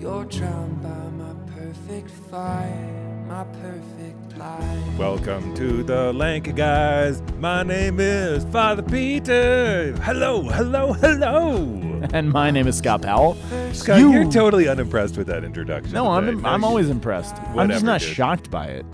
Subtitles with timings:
[0.00, 4.98] You're drowned by my perfect fire, my perfect life.
[4.98, 7.22] Welcome to the Lanky Guys.
[7.38, 9.92] My name is Father Peter.
[10.02, 11.86] Hello, hello, hello.
[12.14, 13.36] And my name is Scott Powell.
[13.72, 14.26] Scott, You- you...
[14.26, 15.92] are totally unimpressed with that introduction.
[15.92, 16.44] No, I'm.
[16.46, 17.36] I'm always impressed.
[17.54, 18.08] I'm just not dude.
[18.10, 18.86] shocked by it.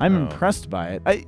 [0.00, 0.22] I'm Oh.
[0.22, 1.02] impressed by it.
[1.06, 1.24] I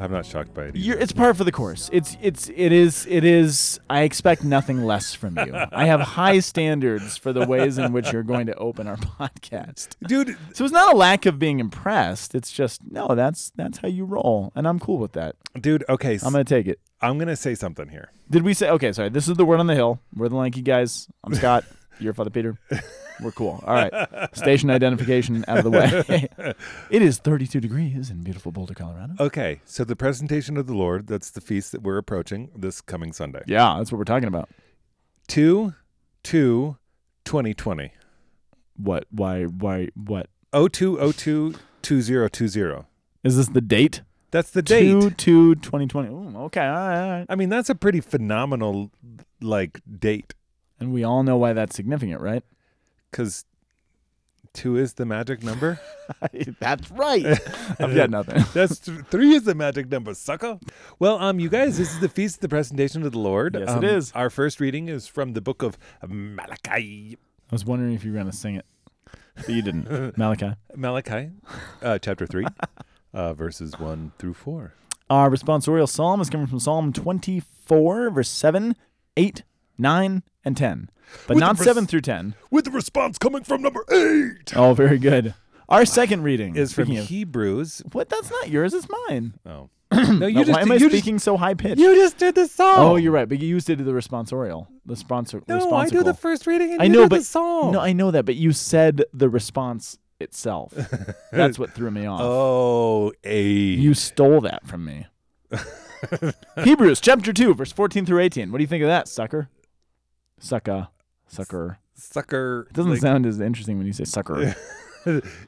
[0.00, 0.76] I'm not shocked by it.
[0.76, 0.98] Either.
[0.98, 1.90] it's par for the course.
[1.92, 5.52] It's it's it is it is I expect nothing less from you.
[5.54, 9.88] I have high standards for the ways in which you're going to open our podcast.
[10.06, 12.34] Dude, So it's not a lack of being impressed.
[12.34, 15.36] It's just no, that's that's how you roll, and I'm cool with that.
[15.60, 16.14] dude, okay.
[16.22, 16.80] I'm gonna take it.
[17.02, 18.10] I'm gonna say something here.
[18.30, 18.92] Did we say okay?
[18.92, 20.00] Sorry, this is the word on the hill.
[20.14, 21.08] We're the lanky guys.
[21.24, 21.64] I'm Scott.
[21.98, 22.58] You're Father Peter.
[23.22, 23.62] We're cool.
[23.66, 23.92] All right.
[24.34, 26.54] Station identification out of the way.
[26.90, 29.14] it is 32 degrees in beautiful Boulder, Colorado.
[29.20, 33.12] Okay, so the presentation of the Lord, that's the feast that we're approaching this coming
[33.12, 33.42] Sunday.
[33.46, 34.48] Yeah, that's what we're talking about.
[35.28, 35.74] 2
[36.24, 36.76] 2
[37.24, 37.92] 2020.
[38.76, 39.04] What?
[39.10, 39.44] Why?
[39.44, 39.88] Why?
[39.94, 40.28] What?
[40.52, 42.84] 0202 2020.
[43.22, 44.02] Is this the date?
[44.30, 44.88] That's the date.
[44.88, 46.08] 2 2 2020.
[46.08, 46.60] Ooh, okay.
[46.60, 47.26] All right, all right.
[47.28, 48.90] I mean, that's a pretty phenomenal
[49.40, 50.34] like date
[50.78, 52.42] And we all know why that's significant, right?
[53.12, 53.44] Cuz
[54.52, 55.78] 2 is the magic number.
[56.58, 57.24] that's right.
[57.78, 58.44] I've got nothing.
[58.52, 60.58] That's th- 3 is the magic number, sucker.
[60.98, 63.54] Well, um you guys, this is the feast of the presentation of the Lord.
[63.54, 64.10] Yes, it Um, is.
[64.12, 67.16] Our first reading is from the book of Malachi.
[67.50, 68.66] I was wondering if you were going to sing it,
[69.36, 70.16] but you didn't.
[70.18, 70.54] Malachi.
[70.76, 71.30] Malachi,
[71.82, 72.46] uh, chapter 3,
[73.14, 74.74] uh, verses 1 through 4.
[75.08, 78.74] Our responsorial psalm is coming from Psalm 24, verse 7,
[79.16, 79.42] 8,
[79.80, 80.90] 9, and 10.
[81.26, 82.34] But With not res- 7 through 10.
[82.50, 85.34] With the response coming from number 8 Oh, very good.
[85.68, 87.82] Our second reading is from speaking of- Hebrews.
[87.92, 88.08] What?
[88.08, 88.74] That's not yours.
[88.74, 89.34] It's mine.
[89.46, 89.70] Oh.
[89.92, 91.80] No, you No, just why am I you speaking so high pitched?
[91.80, 92.74] You just did the song.
[92.76, 93.28] Oh, you're right.
[93.28, 94.68] But you used to do the responsorial.
[94.86, 95.42] The sponsor.
[95.48, 96.16] No, I do the responsical.
[96.18, 97.72] first reading and I you know, do but the song.
[97.72, 98.24] no, I know that.
[98.24, 100.72] But you said the response itself.
[101.32, 102.20] That's what threw me off.
[102.22, 103.78] Oh, eight.
[103.80, 105.06] You stole that from me.
[106.64, 108.50] Hebrews chapter 2, verse 14 through 18.
[108.52, 109.48] What do you think of that, sucker?
[110.40, 110.88] Sucker.
[111.28, 111.78] Sucker.
[111.94, 112.66] sucker.
[112.68, 114.54] It doesn't like, sound as interesting when you say sucker.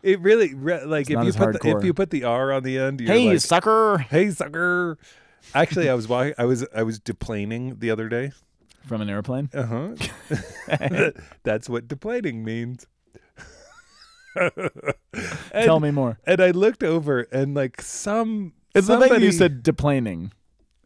[0.03, 2.79] It really re- like if you put the, if you put the R on the
[2.79, 3.03] end.
[3.03, 3.99] You're hey, like, sucker.
[3.99, 4.97] hey, sucker.
[5.55, 8.33] Actually, I was wa- I was I was deplaning the other day.
[8.87, 9.51] From an airplane.
[9.53, 9.91] Uh huh.
[11.43, 12.87] That's what deplaning means.
[14.35, 14.51] and,
[15.53, 16.19] Tell me more.
[16.25, 18.55] And I looked over and like some.
[18.75, 20.31] It's the thing you said deplaning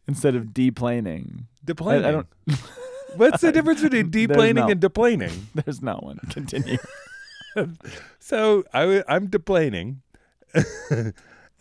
[0.09, 1.45] instead of deplaning.
[1.65, 2.05] Deplaning.
[2.05, 2.27] I, I don't.
[3.17, 5.33] What's the uh, difference between deplaning no- and deplaning?
[5.55, 6.19] There's not one.
[6.31, 6.79] Continue.
[8.19, 10.01] So I, w- I'm deplaning,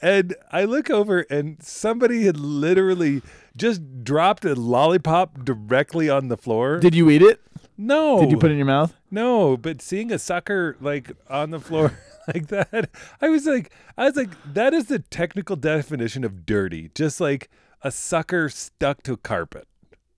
[0.01, 3.21] and I look over, and somebody had literally
[3.55, 6.79] just dropped a lollipop directly on the floor.
[6.79, 7.39] Did you eat it?
[7.77, 8.93] no, Did you put it in your mouth?
[9.09, 9.55] no?
[9.57, 12.89] But seeing a sucker like on the floor like that,
[13.21, 16.89] I was like, I was like, that is the technical definition of dirty.
[16.93, 17.49] Just like
[17.83, 19.67] a sucker stuck to carpet.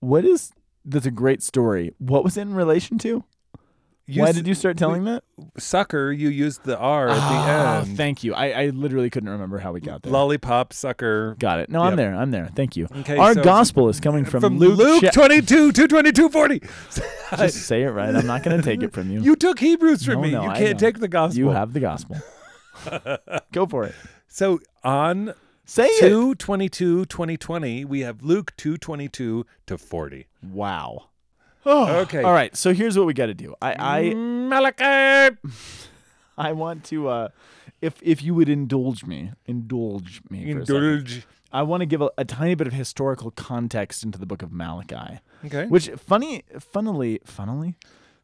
[0.00, 0.50] What is?
[0.90, 1.92] That's a great story.
[1.98, 3.24] What was it in relation to?
[4.10, 5.22] You Why s- did you start telling that?
[5.58, 6.10] sucker?
[6.10, 7.96] You used the R at Ah, the end.
[7.98, 8.32] Thank you.
[8.32, 10.10] I, I literally couldn't remember how we got there.
[10.10, 11.36] Lollipop sucker.
[11.38, 11.68] Got it.
[11.68, 11.96] No, I'm Yep.
[11.98, 12.14] there.
[12.14, 12.48] I'm there.
[12.56, 12.88] Thank you.
[13.00, 15.02] Okay, Our so- gospel is coming from, Luke.
[15.02, 16.60] Cha- 22, 222, 40.
[17.36, 18.16] Just say it right.
[18.16, 19.20] I'm not going to take it from you.
[19.20, 20.30] You took Hebrews from No, me.
[20.30, 20.86] no, you I can't know.
[20.88, 21.38] take the gospel.
[21.38, 22.16] You have the gospel.
[23.52, 23.94] Go for it.
[24.26, 25.34] So on
[25.68, 26.00] Say it.
[26.00, 30.26] 2 22 2020, we have Luke 222 to 40.
[30.42, 31.04] Wow.
[31.66, 32.22] Oh, Okay.
[32.22, 32.56] All right.
[32.56, 33.54] So here's what we got to do.
[33.60, 35.36] I I Malachi.
[36.38, 37.28] I want to uh
[37.82, 40.76] if if you would indulge me, indulge me for a second.
[40.82, 41.26] Indulge.
[41.52, 44.50] I want to give a, a tiny bit of historical context into the book of
[44.50, 45.18] Malachi.
[45.44, 45.66] Okay.
[45.66, 47.74] Which funny funnily funnily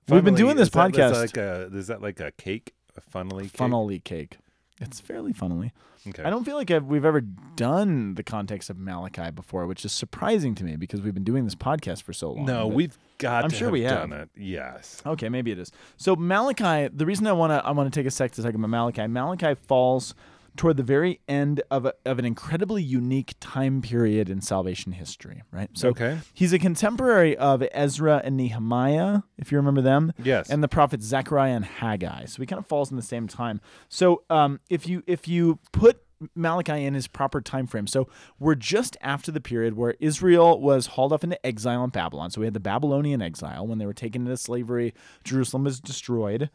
[0.09, 2.73] We've been doing this is podcast Is that like a, is that like a cake?
[2.97, 3.57] A funnily cake?
[3.57, 4.39] funnily cake.
[4.81, 5.73] It's fairly funnily.
[6.07, 6.23] Okay.
[6.23, 9.93] I don't feel like I've, we've ever done the context of Malachi before, which is
[9.93, 12.45] surprising to me because we've been doing this podcast for so long.
[12.45, 14.21] no, we've got I'm to sure have we done have.
[14.23, 14.31] it.
[14.37, 15.01] Yes.
[15.07, 15.71] Okay, maybe it is.
[15.97, 18.53] So Malachi, the reason I want to I want to take a sec to talk
[18.55, 19.07] about Malachi.
[19.07, 20.15] Malachi falls
[20.57, 25.43] toward the very end of a, of an incredibly unique time period in salvation history,
[25.51, 25.69] right?
[25.75, 26.19] So Okay.
[26.33, 30.13] he's a contemporary of Ezra and Nehemiah, if you remember them.
[30.23, 30.49] Yes.
[30.51, 32.27] And the prophets Zechariah and Haggai.
[32.27, 33.61] So he kind of falls in the same time.
[33.89, 36.01] So um, if you if you put
[36.35, 37.87] Malachi in his proper time frame.
[37.87, 38.09] So
[38.39, 42.31] we're just after the period where Israel was hauled off into exile in Babylon.
[42.31, 44.95] So we had the Babylonian exile when they were taken into slavery.
[45.25, 46.49] Jerusalem was destroyed.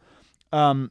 [0.52, 0.90] Um,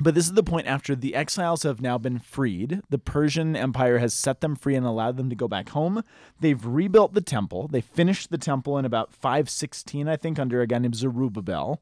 [0.00, 2.82] but this is the point after the exiles have now been freed.
[2.90, 6.02] The Persian Empire has set them free and allowed them to go back home.
[6.40, 7.68] They've rebuilt the temple.
[7.68, 11.80] They finished the temple in about 516, I think, under a guy named Zerubbabel.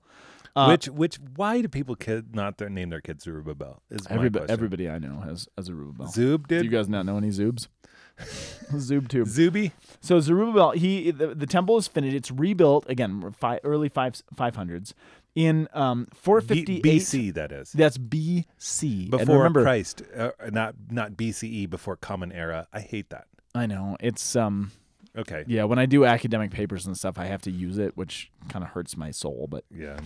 [0.54, 3.80] Uh, which which why do people kid not their, name their kids Zerubbabel?
[3.90, 6.08] Is Everybody, everybody I know has has a Zerubbabel.
[6.08, 7.68] Zoob Do did you guys not know any Zoobs?
[8.72, 9.28] Zoob tube.
[9.28, 9.72] Zuby.
[10.02, 12.14] So Zerubbabel, he the, the temple is finished.
[12.14, 13.34] It's rebuilt again,
[13.64, 14.94] early five five hundreds
[15.34, 19.10] in um, four B- BC that is That's BC.
[19.10, 22.68] Before remember, Christ, uh, not not BCE before Common Era.
[22.72, 23.26] I hate that.
[23.54, 24.72] I know it's um
[25.16, 25.64] Okay, yeah.
[25.64, 28.70] When I do academic papers and stuff, I have to use it, which kind of
[28.70, 29.46] hurts my soul.
[29.48, 29.98] But yeah,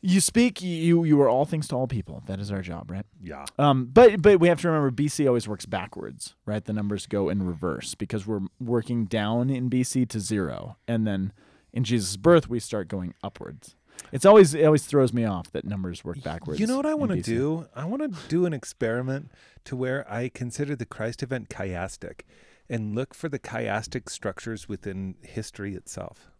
[0.00, 2.22] you speak, you you are all things to all people.
[2.26, 3.04] That is our job, right?
[3.22, 3.44] yeah.
[3.58, 6.64] Um, but but we have to remember BC always works backwards, right?
[6.64, 11.32] The numbers go in reverse because we're working down in BC to zero, and then
[11.72, 13.76] in Jesus' birth we start going upwards.
[14.12, 16.60] It's always it always throws me off that numbers work backwards.
[16.60, 17.66] You know what I want to do?
[17.74, 19.30] I want to do an experiment
[19.64, 22.20] to where I consider the Christ event chiastic
[22.68, 26.30] and look for the chiastic structures within history itself.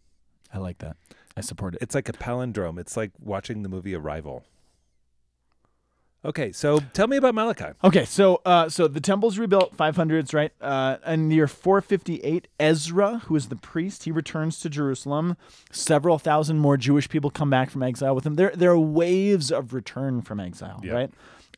[0.53, 0.97] I like that.
[1.37, 1.83] I support it.
[1.83, 2.79] It's like a palindrome.
[2.79, 4.45] It's like watching the movie Arrival.
[6.29, 7.73] Okay, so tell me about Malachi.
[7.83, 10.53] Okay, so uh, so the temple's rebuilt 500s, right?
[10.61, 15.39] Uh, in the year 458, Ezra, who is the priest, he returns to Jerusalem.
[15.73, 18.35] Several thousand more Jewish people come back from exile with him.
[18.35, 20.93] There there are waves of return from exile, Yeah.
[20.93, 21.11] right?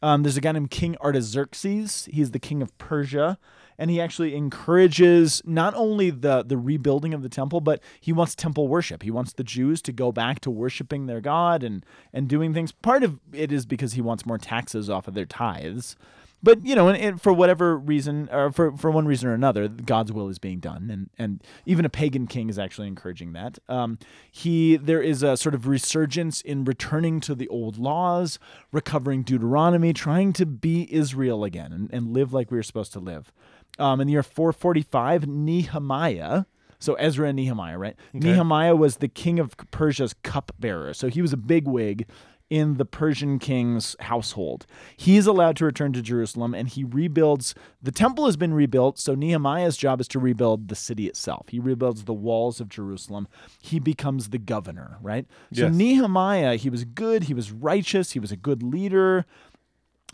[0.03, 2.09] Um, there's a guy named King Artaxerxes.
[2.11, 3.39] He's the king of Persia,
[3.81, 8.35] and he actually encourages not only the the rebuilding of the temple, but he wants
[8.35, 9.03] temple worship.
[9.03, 12.71] He wants the Jews to go back to worshiping their God and and doing things.
[12.71, 15.97] Part of it is because he wants more taxes off of their tithes.
[16.43, 19.69] But you know, and, and for whatever reason, or for, for one reason or another,
[19.69, 23.59] God's will is being done, and and even a pagan king is actually encouraging that.
[23.69, 23.99] Um,
[24.31, 28.39] he there is a sort of resurgence in returning to the old laws,
[28.73, 33.01] recovering Deuteronomy, trying to be Israel again, and, and live like we were supposed to
[33.01, 33.33] live.
[33.79, 36.45] Um, in the year 445, Nehemiah.
[36.79, 37.95] So Ezra and Nehemiah, right?
[38.15, 40.95] Nehemiah was the king of Persia's cupbearer.
[40.95, 42.09] So he was a bigwig
[42.51, 44.67] in the Persian king's household.
[44.97, 47.55] He's allowed to return to Jerusalem and he rebuilds.
[47.81, 51.49] The temple has been rebuilt, so Nehemiah's job is to rebuild the city itself.
[51.49, 53.29] He rebuilds the walls of Jerusalem.
[53.63, 55.27] He becomes the governor, right?
[55.53, 59.25] So Nehemiah, he was good, he was righteous, he was a good leader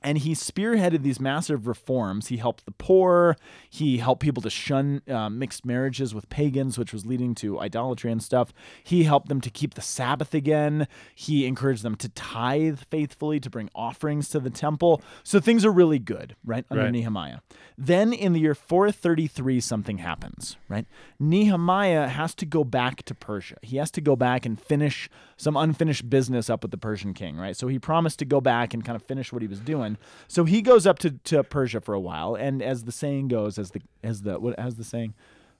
[0.03, 2.29] and he spearheaded these massive reforms.
[2.29, 3.37] He helped the poor.
[3.69, 8.13] He helped people to shun uh, mixed marriages with pagans, which was leading to idolatry
[8.13, 8.53] and stuff.
[8.85, 10.87] He helped them to keep the Sabbath again.
[11.15, 15.03] He encouraged them to tithe faithfully, to bring offerings to the temple.
[15.25, 16.93] So things are really good, right, under Right.
[16.93, 17.39] Nehemiah.
[17.79, 20.87] Then in the year 433, something happens, right?
[21.19, 23.57] Nehemiah has to go back to Persia.
[23.63, 27.37] He has to go back and finish some unfinished business up with the Persian king,
[27.37, 27.57] right?
[27.57, 29.99] So he promised to go back and kind of finish what he was doing.
[30.29, 33.59] So he goes up to, to Persia for a while, and as the saying goes,
[33.59, 35.15] as the as the what as the saying,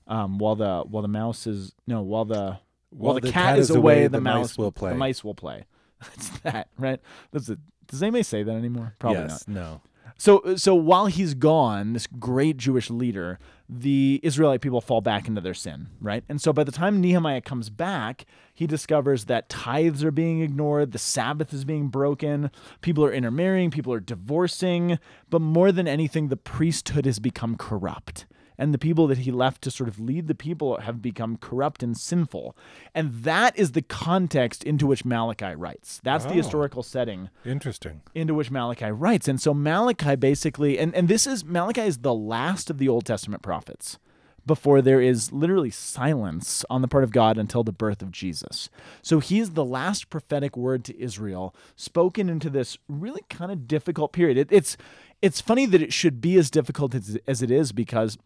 [0.07, 2.59] um, while the while the mouse is no while the
[2.89, 4.91] while, the, cat, is away, the, mouse will play.
[4.91, 5.65] The mice will play.
[6.01, 6.99] That's that, right?
[7.31, 7.59] That's it.
[7.87, 8.95] Does anybody say that anymore?
[8.99, 9.47] Probably not.
[9.47, 9.81] no.
[10.17, 13.37] So so while he's gone, this great Jewish leader,
[13.69, 16.23] the Israelite people fall back into their sin, right?
[16.27, 20.91] And so by the time Nehemiah comes back, he discovers that tithes are being ignored,
[20.91, 22.49] the Sabbath is being broken,
[22.81, 24.97] people are intermarrying, people are divorcing,
[25.29, 28.25] but more than anything, the priesthood has become corrupt.
[28.57, 31.83] And the people that he left to sort of lead the people have become corrupt
[31.83, 32.55] and sinful.
[32.95, 35.99] And that is the context into which Malachi writes.
[36.03, 36.37] That's the Oh.
[36.37, 38.01] historical setting Interesting.
[38.15, 39.27] into which Malachi writes.
[39.27, 43.05] And so Malachi basically, and, and this is, Malachi is the last of the Old
[43.05, 43.99] Testament prophets
[44.45, 48.69] before there is literally silence on the part of God until the birth of Jesus.
[49.01, 54.13] So he's the last prophetic word to Israel spoken into this really kind of difficult
[54.13, 54.37] period.
[54.37, 54.77] It, it's,
[55.21, 58.17] it's funny that it should be as difficult as, as it is because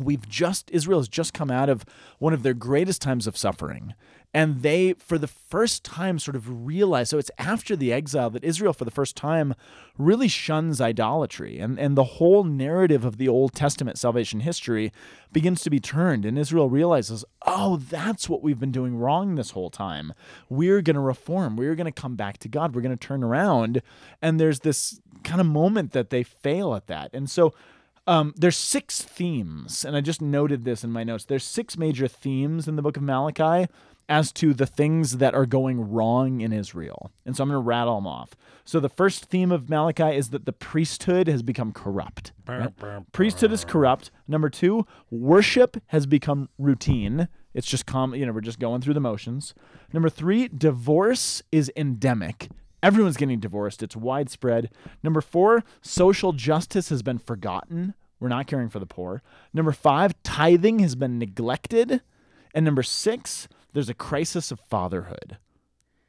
[0.00, 1.84] we've just Israel has just come out of
[2.18, 3.94] one of their greatest times of suffering.
[4.36, 8.42] And they for the first time sort of realize so it's after the exile that
[8.42, 9.54] Israel for the first time
[9.96, 11.60] really shuns idolatry.
[11.60, 14.92] And and the whole narrative of the Old Testament salvation history
[15.32, 16.24] begins to be turned.
[16.24, 20.12] And Israel realizes oh that's what we've been doing wrong this whole time.
[20.48, 21.56] We're going to reform.
[21.56, 22.74] We're going to come back to God.
[22.74, 23.82] We're going to turn around.
[24.20, 27.10] And there's this kind of moment that they fail at that.
[27.12, 27.54] And so
[28.06, 31.24] um, there's six themes, and I just noted this in my notes.
[31.24, 33.66] There's six major themes in the book of Malachi
[34.08, 37.10] as to the things that are going wrong in Israel.
[37.24, 38.36] And so I'm going to rattle them off.
[38.64, 42.32] So the first theme of Malachi is that the priesthood has become corrupt.
[42.46, 42.76] right?
[43.12, 44.10] Priesthood is corrupt.
[44.28, 47.28] Number two, worship has become routine.
[47.54, 49.54] It's just common, you know, we're just going through the motions.
[49.92, 52.48] Number three, divorce is endemic.
[52.84, 53.82] Everyone's getting divorced.
[53.82, 54.70] It's widespread.
[55.02, 57.94] Number four, social justice has been forgotten.
[58.20, 59.22] We're not caring for the poor.
[59.54, 62.02] Number five, tithing has been neglected.
[62.54, 65.38] And number six, there's a crisis of fatherhood.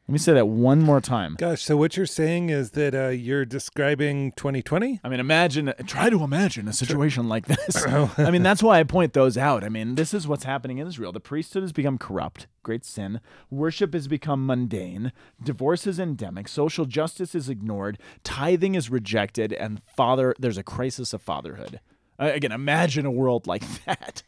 [0.08, 1.34] Let me say that one more time.
[1.40, 5.00] Gosh, so what you're saying is that uh, you're describing 2020?
[5.04, 7.84] I mean, imagine, try to imagine a situation like this.
[7.88, 9.64] I mean, that's why I point those out.
[9.64, 11.12] I mean, this is what's happening in Israel.
[11.12, 13.20] The priesthood has become corrupt, great sin.
[13.50, 15.12] Worship has become mundane.
[15.44, 16.50] Divorce is endemic.
[16.50, 17.98] Social justice is ignored.
[18.24, 19.54] Tithing is rejected.
[19.54, 21.80] And father, there's a crisis of fatherhood.
[22.20, 24.22] Uh, again, imagine a world like that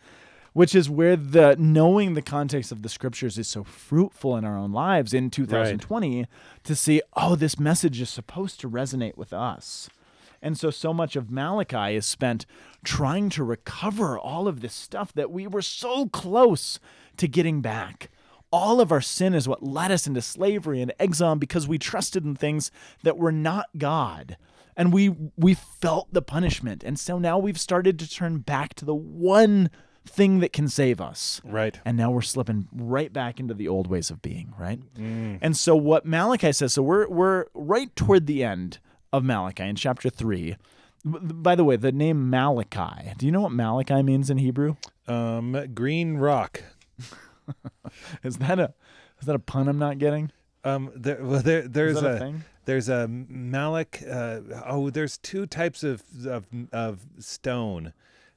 [0.58, 4.58] which is where the knowing the context of the scriptures is so fruitful in our
[4.58, 6.28] own lives in 2020 right.
[6.64, 9.88] to see oh this message is supposed to resonate with us.
[10.42, 12.48] And so so much of malachi is spent
[12.84, 16.80] trying to recover all of this stuff that we were so close
[17.18, 18.10] to getting back.
[18.52, 22.26] All of our sin is what led us into slavery and exile because we trusted
[22.26, 22.72] in things
[23.04, 24.38] that were not god.
[24.76, 26.84] And we we felt the punishment.
[26.84, 29.70] And so now we've started to turn back to the one
[30.08, 31.42] thing that can save us.
[31.44, 31.80] Right.
[31.86, 34.80] And now we're slipping right back into the old ways of being, right?
[34.96, 35.40] Mm.
[35.42, 38.80] And so what Malachi says, so we're we're right toward the end
[39.14, 40.58] of Malachi in chapter 3.
[41.06, 43.14] By the way, the name Malachi.
[43.18, 44.76] Do you know what Malachi means in Hebrew?
[45.08, 46.64] Um, green rock.
[48.24, 48.74] is that a
[49.20, 50.32] is that a pun I'm not getting?
[50.64, 52.34] Um, there, well, there, there's a, a
[52.66, 54.04] there's a Malak.
[54.10, 57.94] Uh, oh, there's two types of of, of stone.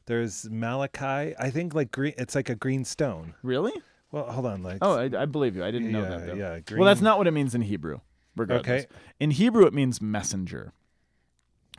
[0.07, 1.35] There's Malachi.
[1.38, 2.14] I think like green.
[2.19, 3.35] It's like a green stone.
[3.42, 3.73] Really?
[4.12, 4.62] Well, hold on.
[4.62, 5.64] Like Oh, I, I believe you.
[5.64, 6.26] I didn't know yeah, that.
[6.26, 6.35] Though.
[6.35, 6.61] yeah.
[6.61, 6.80] Green.
[6.80, 8.00] Well, that's not what it means in Hebrew.
[8.37, 8.85] Regardless.
[8.85, 8.87] Okay.
[9.19, 10.73] In Hebrew, it means messenger.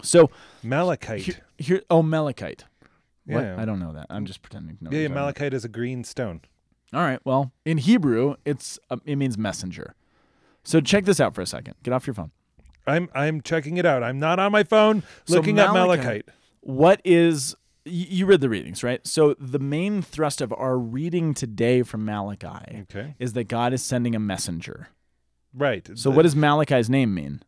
[0.01, 0.31] So
[0.63, 1.21] malachite.
[1.21, 2.65] here, here oh, malachite.
[3.25, 3.41] What?
[3.41, 3.61] Yeah.
[3.61, 4.07] I don't know that.
[4.09, 4.91] I'm just pretending to know.
[4.91, 6.41] yeah, yeah, malachite is a green stone.
[6.93, 7.19] All right.
[7.23, 9.95] Well, in Hebrew, it's uh, it means messenger.
[10.63, 11.75] So check this out for a second.
[11.83, 12.31] Get off your phone.
[12.87, 14.03] I'm I'm checking it out.
[14.03, 16.29] I'm not on my phone So looking up malachite- malachite.
[16.61, 19.05] What is you read the readings, right?
[19.07, 23.15] So the main thrust of our reading today from Malachi Okay.
[23.19, 24.89] is that God is sending a messenger.
[25.53, 25.89] Right.
[25.95, 27.41] So The- what does Malachi's name mean?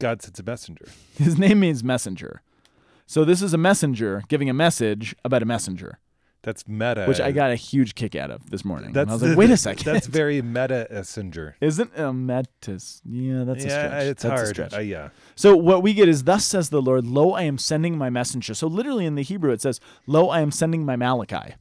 [0.00, 0.86] God sends a messenger?
[1.16, 2.42] His name means messenger.
[3.06, 5.98] So this is a messenger giving a message about a messenger,
[6.44, 7.06] That's meta.
[7.06, 8.86] which I got a huge kick out of this morning.
[8.86, 9.84] And That's I was like, wait a second.
[9.92, 11.56] That's very meta messenger.
[11.60, 13.02] Isn't a metis?
[13.04, 14.02] Yeah, that's a yeah, stretch.
[14.04, 14.48] it's That's a hard.
[14.48, 14.74] stretch.
[14.74, 15.08] Uh, yeah.
[15.34, 18.54] So what we get is, "Thus says the Lord: Lo, I am sending my messenger."
[18.54, 21.54] So literally in the Hebrew, it says, "Lo, I am sending my Malachi."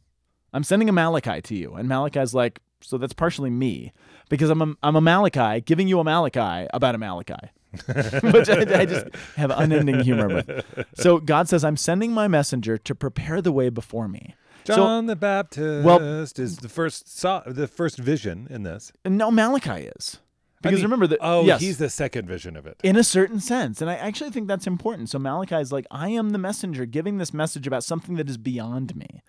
[0.56, 3.92] I'm sending a Malachi to you, and Malachi's like, so that's partially me
[4.30, 7.50] because I'm a, I'm a Malachi giving you a Malachi about a Malachi,
[8.22, 10.86] which I, I just have unending humor with.
[10.96, 14.36] So God says, "I'm sending my messenger to prepare the way before me."
[14.66, 18.92] John the Baptist is the first saw the first vision in this.
[19.06, 20.20] No, Malachi is
[20.64, 21.20] because mean, remember that.
[21.22, 22.80] Oh, yes, he's the second vision of it.
[22.84, 23.82] in a certain sense.
[23.82, 25.10] And I actually think that's important.
[25.10, 28.38] So Malachi is like, I am the messenger giving this message about something that is
[28.38, 29.22] beyond me.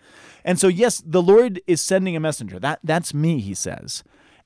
[0.45, 2.57] And so, yes, the Lord is sending a messenger.
[2.57, 4.03] That That's me, he says.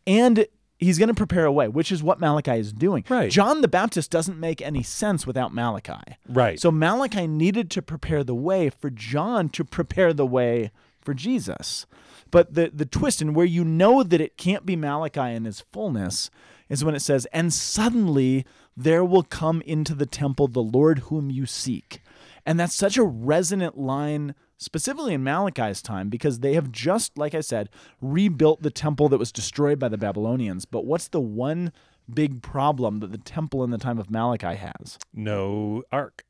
[0.07, 0.47] And
[0.79, 3.03] he's going to prepare a way, which is what Malachi is doing.
[3.09, 3.29] Right.
[3.29, 6.17] John the Baptist doesn't make any sense without Malachi.
[6.27, 6.59] Right.
[6.59, 10.71] So Malachi needed to prepare the way for John to prepare the way
[11.01, 11.85] for Jesus.
[12.31, 15.61] But the the twist and where you know that it can't be Malachi in his
[15.71, 16.29] fullness
[16.69, 18.45] is when it says, "And suddenly
[18.77, 22.01] there will come into the temple the Lord whom you seek."
[22.45, 27.33] And that's such a resonant line specifically in Malachi's time because they have just like
[27.33, 27.69] I said
[28.01, 30.65] rebuilt the temple that was destroyed by the Babylonians.
[30.65, 31.71] But what's the one
[32.13, 34.99] big problem that the temple in the time of Malachi has?
[35.13, 36.25] no ark.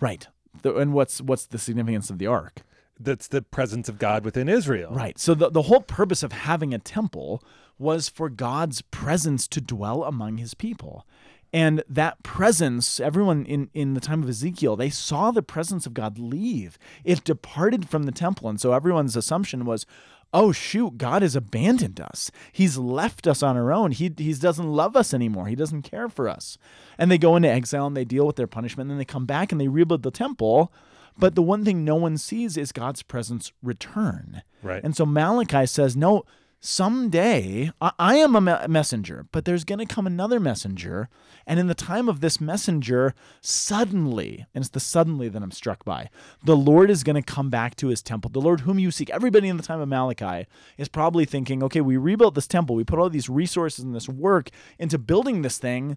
[0.00, 0.26] Right.
[0.64, 2.62] And what's what's the significance of the ark?
[2.98, 4.92] That's the presence of God within Israel.
[4.92, 5.18] Right.
[5.18, 7.42] So the, the whole purpose of having a temple
[7.78, 11.06] was for God's presence to dwell among his people.
[11.52, 15.94] And that presence, everyone in, in the time of Ezekiel, they saw the presence of
[15.94, 16.78] God leave.
[17.04, 18.48] It departed from the temple.
[18.48, 19.86] And so everyone's assumption was,
[20.34, 22.30] oh, shoot, God has abandoned us.
[22.52, 23.92] He's left us on our own.
[23.92, 25.46] He, he doesn't love us anymore.
[25.46, 26.58] He doesn't care for us.
[26.98, 28.86] And they go into exile and they deal with their punishment.
[28.86, 30.72] And then they come back and they rebuild the temple.
[31.16, 34.42] But the one thing no one sees is God's presence return.
[34.62, 34.84] Right.
[34.84, 36.24] And so Malachi says, no,
[36.60, 41.08] someday I, I am a me- messenger, but there's going to come another messenger.
[41.46, 45.84] And in the time of this messenger, suddenly, and it's the suddenly that I'm struck
[45.84, 46.10] by,
[46.44, 48.30] the Lord is going to come back to his temple.
[48.30, 49.10] The Lord whom you seek.
[49.10, 52.74] Everybody in the time of Malachi is probably thinking, okay, we rebuilt this temple.
[52.74, 55.96] We put all these resources and this work into building this thing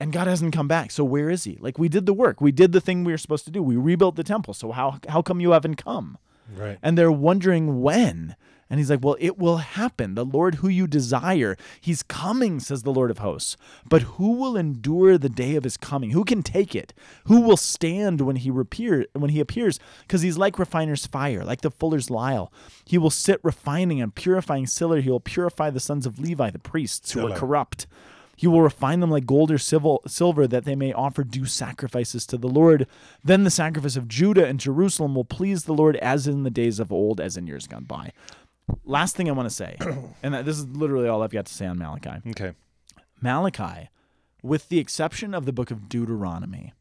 [0.00, 0.90] and God hasn't come back.
[0.90, 1.58] So where is he?
[1.60, 2.40] Like we did the work.
[2.40, 3.62] We did the thing we were supposed to do.
[3.62, 4.54] We rebuilt the temple.
[4.54, 6.16] So how how come you haven't come?
[6.56, 6.78] Right.
[6.82, 8.34] And they're wondering when.
[8.70, 10.14] And he's like, Well, it will happen.
[10.14, 13.56] The Lord who you desire, he's coming, says the Lord of hosts.
[13.88, 16.12] But who will endure the day of his coming?
[16.12, 16.94] Who can take it?
[17.24, 19.80] Who will stand when he appear when he appears?
[20.02, 22.46] Because he's like refiner's fire, like the fuller's lye.
[22.84, 25.00] He will sit refining and purifying silver.
[25.00, 27.88] He will purify the sons of Levi, the priests who are corrupt.
[28.36, 32.38] He will refine them like gold or silver, that they may offer due sacrifices to
[32.38, 32.86] the Lord.
[33.22, 36.80] Then the sacrifice of Judah and Jerusalem will please the Lord as in the days
[36.80, 38.12] of old, as in years gone by.
[38.84, 39.76] Last thing I want to say,
[40.22, 42.28] and this is literally all I've got to say on Malachi.
[42.30, 42.52] Okay.
[43.20, 43.88] Malachi,
[44.42, 46.72] with the exception of the book of Deuteronomy,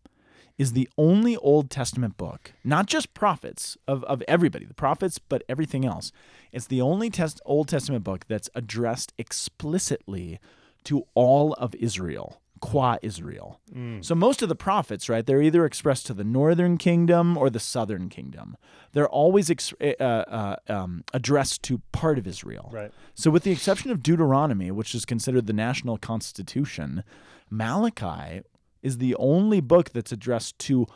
[0.58, 5.42] is the only Old Testament book, not just prophets of, of everybody, the prophets, but
[5.48, 6.12] everything else.
[6.52, 10.38] It's the only test, Old Testament book that's addressed explicitly
[10.84, 13.60] to all of Israel, qua Israel.
[14.02, 17.60] So most of the prophets, right, they're either expressed to the northern kingdom or the
[17.60, 18.58] southern kingdom.
[18.94, 22.70] They're always ex- uh, uh, um, addressed to part of Israel.
[22.74, 22.92] Right.
[23.14, 27.04] So, with the exception of Deuteronomy, which is considered the national constitution,
[27.50, 28.42] Malachi
[28.82, 30.88] is the only book that's addressed to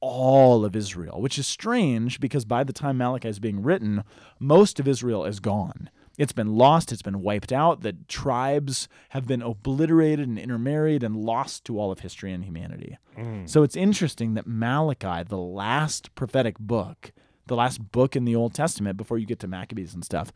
[0.00, 4.04] all of Israel, which is strange because by the time Malachi is being written,
[4.38, 5.90] most of Israel is gone.
[6.18, 11.16] It's been lost, it's been wiped out, the tribes have been obliterated and intermarried and
[11.16, 12.96] lost to all of history and humanity.
[13.18, 13.48] Mm.
[13.48, 17.12] So it's interesting that Malachi, the last prophetic book,
[17.46, 20.32] the last book in the Old Testament before you get to Maccabees and stuff,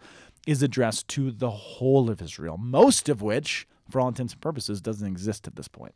[0.47, 4.81] is addressed to the whole of Israel, most of which, for all intents and purposes,
[4.81, 5.95] doesn't exist at this point,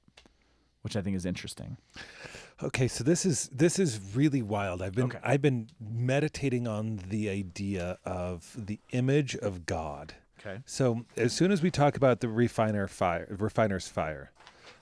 [0.83, 1.77] which I think is interesting.
[2.63, 4.81] Okay, so this is this is really wild.
[4.81, 5.19] I've been Okay.
[5.23, 10.15] I've been meditating on the idea of the image of God.
[10.41, 10.61] Okay.
[10.67, 14.31] So as soon as we talk about the refiner fire, refiner's fire,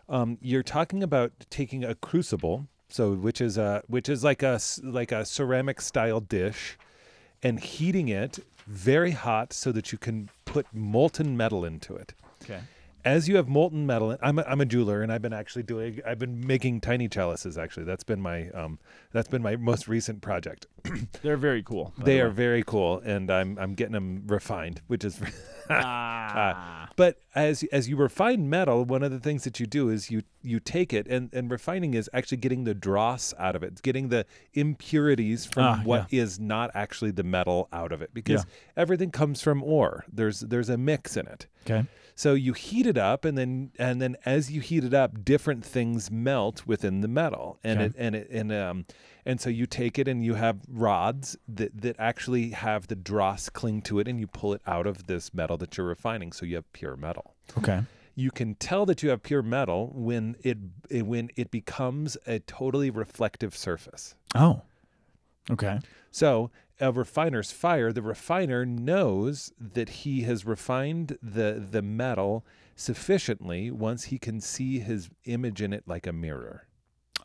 [0.08, 4.60] um, you're talking about taking a crucible, so which is a which is like a
[4.82, 6.76] like a ceramic style dish,
[7.42, 12.12] and heating it very hot so that you can put molten metal into it.
[12.42, 12.60] Okay.
[13.04, 16.00] As you have molten metal, I'm a, I'm a jeweler, and I've been actually doing
[16.06, 17.58] I've been making tiny chalices.
[17.58, 18.78] Actually, that's been my um
[19.12, 20.66] that's been my most recent project.
[21.22, 21.92] They're very cool.
[21.98, 25.20] They the are very cool, and I'm I'm getting them refined, which is.
[25.70, 26.90] Ah.
[26.96, 30.22] But as as you refine metal, one of the things that you do is you
[30.42, 33.68] you take it and and refining is actually getting the dross out of it.
[33.72, 38.12] It's getting the impurities from Ah, what is not actually the metal out of it
[38.12, 38.44] because
[38.76, 40.04] everything comes from ore.
[40.12, 41.46] There's there's a mix in it.
[41.64, 41.86] okay.
[42.14, 45.64] So you heat it up, and then and then as you heat it up, different
[45.64, 47.86] things melt within the metal, and Okay.
[47.86, 48.86] it and it and um
[49.24, 53.48] and so you take it and you have rods that that actually have the dross
[53.48, 56.44] cling to it, and you pull it out of this metal that you're refining, so
[56.44, 57.34] you have pure metal.
[57.58, 57.82] Okay.
[58.14, 60.58] You can tell that you have pure metal when it
[60.90, 64.14] it- when it becomes a totally reflective surface.
[64.34, 64.62] Oh.
[65.50, 65.80] Okay.
[66.10, 66.50] So,
[66.82, 72.44] a refiner's fire, the refiner knows that he has refined the the metal
[72.76, 76.66] sufficiently once he can see his image in it like a mirror.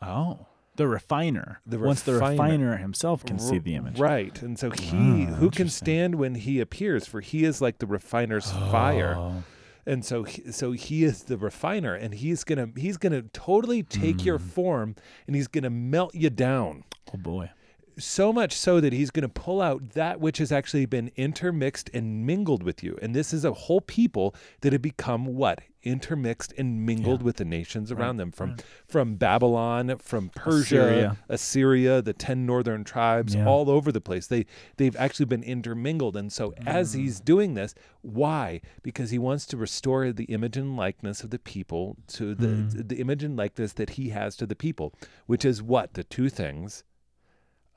[0.00, 0.46] Oh.
[0.76, 1.60] The refiner.
[1.66, 2.76] The Once the refiner.
[2.76, 3.98] himself can see the image.
[3.98, 4.40] Right.
[4.40, 7.86] And so he Ah, who can stand when he appears for he is like the
[7.86, 9.14] refiner's fire.
[9.18, 9.42] Oh.
[9.84, 13.22] And so he, so he is the refiner and he's going to he's going to
[13.32, 14.46] totally take your Hmm.
[14.48, 16.84] form and he's going to melt you down.
[17.12, 17.50] Oh boy.
[17.98, 21.90] So much so that he's going to pull out that which has actually been intermixed
[21.92, 22.98] and mingled with you.
[23.02, 25.60] And this is a whole people that have become what?
[25.82, 28.56] Intermixed and mingled with the nations around them from
[28.86, 31.16] from Babylon, from Persia, Assyria.
[31.28, 33.46] Assyria, the 10 northern tribes Yeah.
[33.46, 34.26] all over the place.
[34.26, 34.44] They
[34.76, 36.16] they've actually been intermingled.
[36.16, 36.98] And so as Mm.
[36.98, 38.60] he's doing this, why?
[38.82, 42.88] Because he wants to restore the image and likeness of the people to the Mm.
[42.88, 44.92] the image and likeness that he has to the people,
[45.26, 45.94] which is what?
[45.94, 46.82] The two things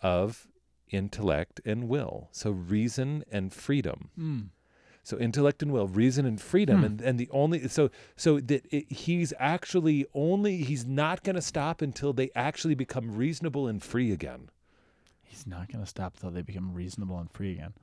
[0.02, 0.48] of
[0.90, 2.30] intellect and will.
[2.32, 4.10] So reason and freedom.
[4.16, 4.40] Hmm.
[5.04, 6.86] So intellect and will, reason and freedom, Hmm.
[6.86, 11.42] and and the only so so that it, he's actually only he's not going to
[11.42, 14.50] stop until they actually become reasonable and free again.
[15.24, 17.74] He's not going to stop till they become reasonable and free again.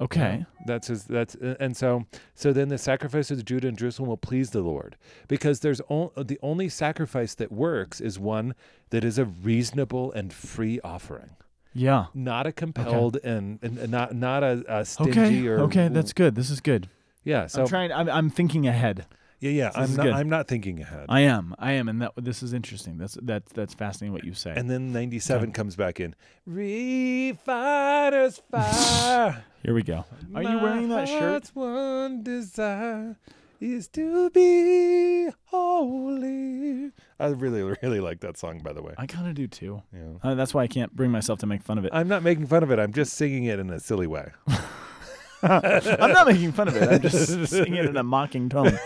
[0.00, 0.46] Okay.
[0.66, 1.04] That's his.
[1.04, 4.96] That's and so so then the sacrifices of Judah and Jerusalem will please the Lord
[5.28, 8.54] because there's on, the only sacrifice that works is one
[8.90, 11.30] that is a reasonable and free offering.
[11.72, 12.06] Yeah.
[12.14, 15.46] not a compelled and, and and not not a, a stingy Okay.
[15.46, 15.88] or Okay.
[15.88, 16.34] That's good.
[16.34, 16.88] This is good.
[17.22, 17.46] yeah.
[17.46, 17.92] So I'm trying.
[17.92, 19.06] I'm, I'm thinking ahead.
[19.40, 19.70] Yeah, yeah.
[19.74, 20.12] I'm not good.
[20.12, 21.06] I'm not thinking ahead.
[21.08, 21.54] I am.
[21.58, 22.98] I am, and that this is interesting.
[22.98, 24.52] That's that's that's fascinating what you say.
[24.56, 26.14] and then 97 comes back in.
[26.46, 29.44] Refiner's fire.
[29.62, 30.04] Here we go.
[30.34, 31.50] Are you wearing that shirt?
[31.54, 33.16] one desire
[33.60, 36.92] is to be holy.
[37.18, 38.94] I really, really like that song, by the way.
[38.96, 39.82] I kind of do too.
[39.92, 40.00] Yeah.
[40.22, 41.90] Uh, that's why I can't bring myself to make fun of it.
[41.92, 42.78] I'm not making fun of it.
[42.78, 44.30] I'm just singing it in a silly way.
[45.42, 46.88] I'm not making fun of it.
[46.88, 48.78] I'm just singing it in a mocking tone.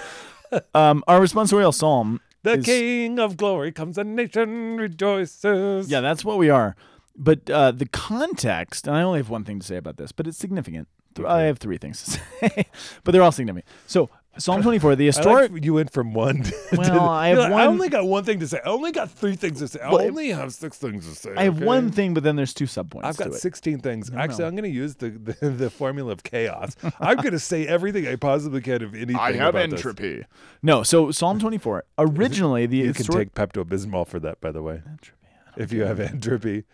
[0.75, 2.21] Um, our responsorial psalm.
[2.43, 5.91] The is- King of Glory comes, the nation rejoices.
[5.91, 6.77] Yeah, that's what we are.
[7.17, 10.27] But uh, the context, and I only have one thing to say about this, but
[10.27, 10.89] it's significant.
[11.27, 12.11] I have three things to
[12.51, 12.67] say,
[13.05, 13.67] but they're all significant.
[13.87, 15.53] So Psalm 24, the I historic.
[15.53, 16.43] like you went from one.
[16.43, 18.59] To, Well, I have like, I only got one thing to say.
[18.65, 19.81] I only got three things to say.
[19.81, 21.33] I Well, only have six things to say.
[21.37, 21.65] I have okay?
[21.65, 23.05] one thing, but then there's two subpoints.
[23.05, 23.41] I've got to it.
[23.41, 24.11] 16 things.
[24.13, 24.49] Actually, no.
[24.49, 26.75] I'm going to use the, the the formula of chaos.
[27.01, 29.17] I'm going to say everything I possibly can of anything.
[29.17, 29.79] I have about this.
[29.81, 30.25] entropy.
[30.63, 31.85] No, so Psalm 24.
[31.99, 34.83] Originally, the You can take Pepto Bismol for that, by the way.
[34.87, 35.11] Entropy.
[35.57, 36.65] If you have entropy.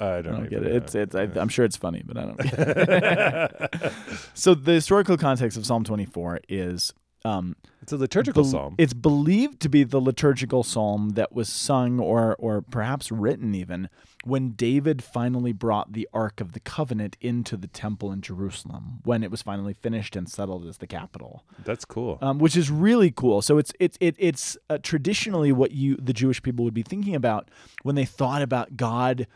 [0.00, 0.70] I don't, I don't get it.
[0.70, 0.76] know.
[0.76, 1.14] It's it's.
[1.14, 2.36] I, I'm sure it's funny, but I don't.
[2.38, 3.92] Get it.
[4.34, 6.92] so the historical context of Psalm 24 is
[7.24, 8.74] um, It's a liturgical bel- psalm.
[8.78, 13.88] It's believed to be the liturgical psalm that was sung or or perhaps written even
[14.24, 19.22] when David finally brought the Ark of the Covenant into the temple in Jerusalem when
[19.22, 21.44] it was finally finished and settled as the capital.
[21.64, 22.18] That's cool.
[22.20, 23.42] Um, which is really cool.
[23.42, 27.14] So it's it's it, it's uh, traditionally what you the Jewish people would be thinking
[27.14, 27.50] about
[27.82, 29.26] when they thought about God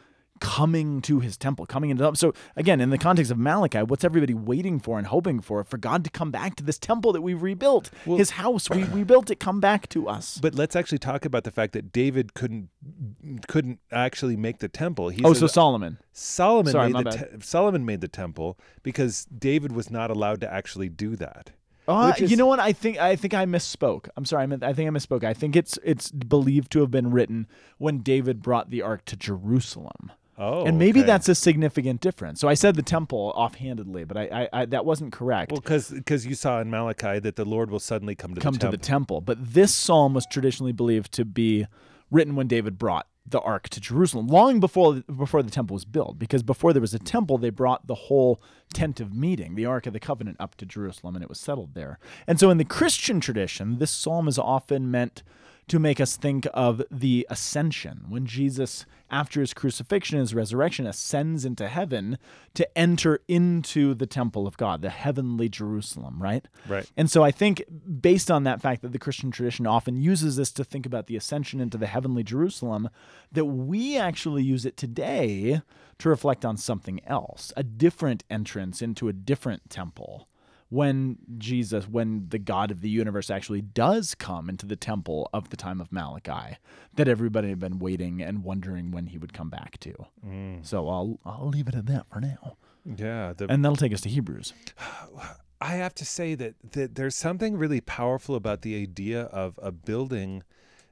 [0.42, 4.34] coming to his temple, coming into so again in the context of Malachi, what's everybody
[4.34, 5.62] waiting for and hoping for?
[5.62, 9.30] For God to come back to this temple that we've rebuilt, his house we rebuilt
[9.30, 10.38] it, come back to us.
[10.42, 12.70] but let's actually talk about the fact that David couldn't
[13.46, 15.10] couldn't actually make the temple.
[15.10, 15.98] He oh, said so Solomon.
[16.12, 20.52] Solomon Sorry, made the te- Solomon made the temple because David was not allowed to
[20.52, 21.52] actually do that.
[21.86, 22.58] Uh, is- you know what?
[22.58, 24.08] I think I think I misspoke.
[24.16, 24.44] I'm sorry.
[24.44, 25.22] I, I think I misspoke.
[25.22, 27.46] I think it's it's believed to have been written
[27.78, 30.10] when David brought the ark to Jerusalem.
[30.44, 31.06] Oh, and maybe okay.
[31.06, 32.40] that's a significant difference.
[32.40, 35.52] So I said the temple offhandedly, but I, I, I that wasn't correct.
[35.52, 38.58] well because you saw in Malachi that the Lord will suddenly come to come the
[38.58, 38.78] to temple.
[38.78, 39.20] the temple.
[39.20, 41.66] But this psalm was traditionally believed to be
[42.10, 46.18] written when David brought the ark to Jerusalem, long before before the temple was built.
[46.18, 48.42] Because before there was a temple, they brought the whole
[48.74, 51.74] tent of meeting, the ark of the covenant, up to Jerusalem, and it was settled
[51.74, 52.00] there.
[52.26, 55.22] And so, in the Christian tradition, this psalm is often meant
[55.68, 60.86] to make us think of the ascension when Jesus, after his crucifixion and his resurrection,
[60.86, 62.18] ascends into heaven
[62.54, 66.46] to enter into the temple of God, the heavenly Jerusalem, right?
[66.68, 66.90] Right.
[66.96, 67.64] And so I think,
[68.00, 71.16] based on that fact that the Christian tradition often uses this to think about the
[71.16, 72.90] ascension into the heavenly Jerusalem,
[73.30, 75.62] that we actually use it today
[75.98, 80.28] to reflect on something else, a different entrance into a different temple.
[80.72, 85.50] When Jesus, when the God of the universe actually does come into the temple of
[85.50, 86.56] the time of Malachi,
[86.94, 89.94] that everybody had been waiting and wondering when he would come back to.
[90.26, 90.64] Mm.
[90.64, 92.56] So I'll I'll leave it at that for now,
[92.86, 94.54] Yeah, the, and that'll take us to Hebrews.
[95.60, 99.70] I have to say that, that there's something really powerful about the idea of a
[99.70, 100.42] building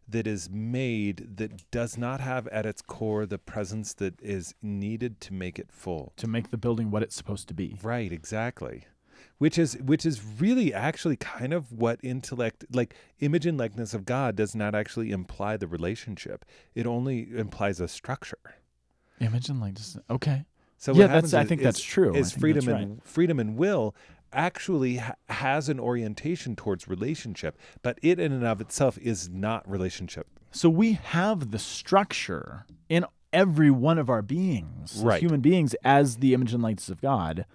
[0.07, 5.21] that is made that does not have at its core the presence that is needed
[5.23, 6.13] to make it full.
[6.19, 7.79] To make the building what it's supposed to be.
[7.83, 8.85] Right, exactly.
[9.41, 14.05] Which is which is really actually kind of what intellect like image and likeness of
[14.05, 16.45] God does not actually imply the relationship.
[16.75, 18.37] It only implies a structure.
[19.19, 19.97] Image and likeness.
[20.11, 20.45] Okay.
[20.77, 22.15] So Yeah, that's- I think is- that's true.
[22.15, 23.95] Is freedom that's and freedom and will
[24.31, 29.67] actually ha- has an orientation towards relationship, but it in and of itself is not
[29.69, 30.27] relationship.
[30.51, 35.21] So we have the structure in every one of our beings, Right.
[35.23, 37.47] human beings, as the image and likeness of God.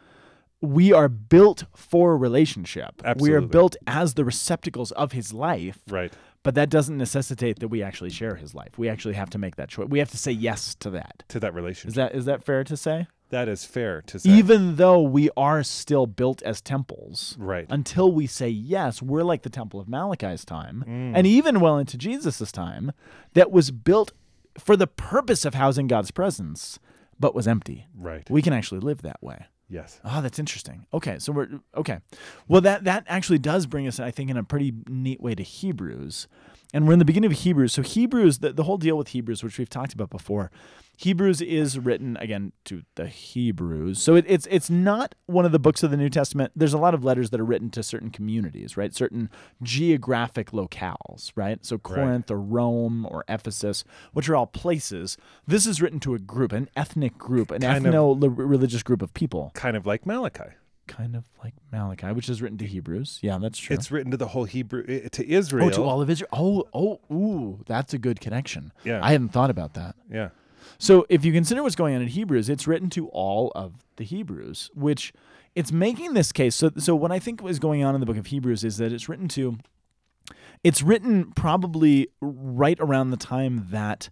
[0.66, 3.02] We are built for relationship.
[3.18, 5.80] We are built as the receptacles of his life.
[5.90, 6.12] Right.
[6.44, 8.78] But that doesn't necessitate that we actually share his life.
[8.78, 9.88] We actually have to make that choice.
[9.90, 11.24] We have to say yes to that.
[11.30, 11.90] To that relationship.
[11.90, 13.08] Is that is that fair to say?
[13.32, 14.30] that is fair to say.
[14.30, 17.66] Even though we are still built as temples, right.
[17.72, 21.14] until we say yes, we're like the temple of Malachi's time, Mm.
[21.18, 22.92] and even well into Jesus' time,
[23.34, 24.12] that was built
[24.60, 26.78] for the purpose of housing God's presence,
[27.20, 27.88] but was empty.
[27.98, 28.30] right.
[28.30, 29.48] We can actually live that way.
[29.70, 30.00] Yes.
[30.04, 30.86] Oh, that's interesting.
[30.94, 32.00] Okay, so we're okay.
[32.48, 35.44] Well, that that actually does bring us, I think, in a pretty neat way to
[35.44, 36.28] Hebrews,
[36.76, 37.72] and we're in the beginning of Hebrews.
[37.72, 40.52] So Hebrews, the, the whole deal with Hebrews, which we've talked about before,
[40.98, 44.02] Hebrews is written again to the Hebrews.
[44.02, 46.52] So it, it's it's not one of the books of the New Testament.
[46.54, 48.94] There's a lot of letters that are written to certain communities, right?
[48.94, 49.30] Certain
[49.64, 51.66] geographic locales, right?
[51.66, 55.18] So Corinth or Rome or Ephesus, which are all places.
[55.48, 59.52] This is written to a group, an ethnic group, an Kind ethno-religious group of people
[59.54, 60.56] Kind of like Malachi.
[60.88, 63.20] Kind of like Malachi, which is written to Hebrews.
[63.22, 63.74] Yeah, that's true.
[63.74, 65.68] It's written to the whole Hebrew oh, to Israel.
[65.68, 66.30] oh, to all of Israel.
[66.32, 68.72] Oh, oh, ooh, that's a good connection.
[68.84, 69.00] Yeah.
[69.04, 69.96] I hadn't thought about that.
[70.12, 70.30] yeah.
[70.78, 74.04] So if you consider what's going on in Hebrews, it's written to all of the
[74.04, 75.14] Hebrews, which
[75.54, 76.56] it's making this case.
[76.56, 78.92] So, so what I think was going on in the book of Hebrews is that
[78.92, 79.58] it's written to,
[80.64, 84.10] it's written probably right around the time that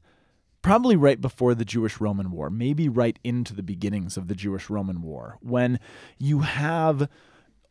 [0.64, 4.70] probably right before the Jewish Roman War, maybe right into the beginnings of the Jewish
[4.70, 5.80] Roman War, when
[6.18, 7.08] you have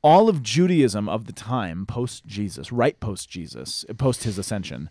[0.03, 4.91] all of Judaism of the time, post Jesus, right post Jesus, post his ascension,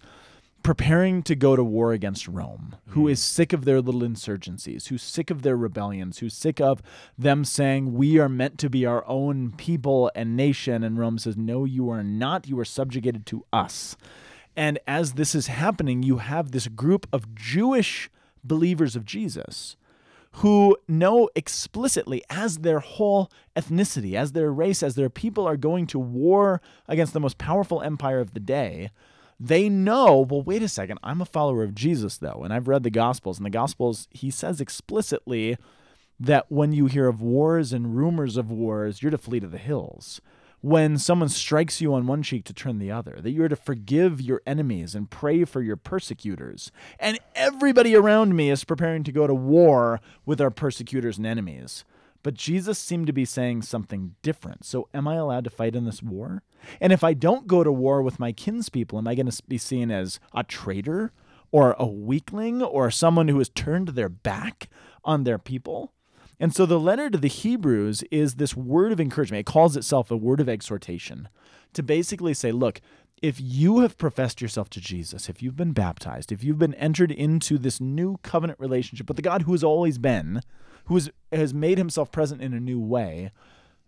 [0.64, 3.10] preparing to go to war against Rome, who hmm.
[3.10, 6.82] is sick of their little insurgencies, who's sick of their rebellions, who's sick of
[7.18, 10.84] them saying, We are meant to be our own people and nation.
[10.84, 12.48] And Rome says, No, you are not.
[12.48, 13.96] You are subjugated to us.
[14.56, 18.10] And as this is happening, you have this group of Jewish
[18.44, 19.76] believers of Jesus
[20.36, 25.86] who know explicitly as their whole ethnicity, as their race, as their people are going
[25.88, 28.92] to war against the most powerful empire of the day,
[29.40, 32.84] they know, well, wait a second, I'm a follower of Jesus, though, and I've read
[32.84, 33.38] the Gospels.
[33.38, 35.58] And the Gospels, he says explicitly
[36.20, 39.58] that when you hear of wars and rumors of wars, you're to flee to the
[39.58, 40.22] hills
[40.62, 43.56] when someone strikes you on one cheek to turn the other, that you are to
[43.56, 46.72] forgive your enemies and pray for your persecutors.
[47.00, 51.84] And everybody around me is preparing to go to war with our persecutors and enemies.
[52.24, 54.64] But Jesus seemed to be saying something different.
[54.64, 56.44] So, am I allowed to fight in this war?
[56.80, 59.58] And if I don't go to war with my kinspeople, am I going to be
[59.58, 61.12] seen as a traitor
[61.52, 64.70] or a weakling or someone who has turned their back
[65.04, 65.94] on their people?
[66.42, 69.42] And so the letter to the Hebrews is this word of encouragement.
[69.42, 71.30] It calls itself a word of exhortation
[71.74, 72.82] to basically say, look,
[73.22, 77.12] if you have professed yourself to Jesus, if you've been baptized, if you've been entered
[77.12, 80.42] into this new covenant relationship with the God who has always been,
[80.86, 81.00] who
[81.32, 83.32] has made himself present in a new way,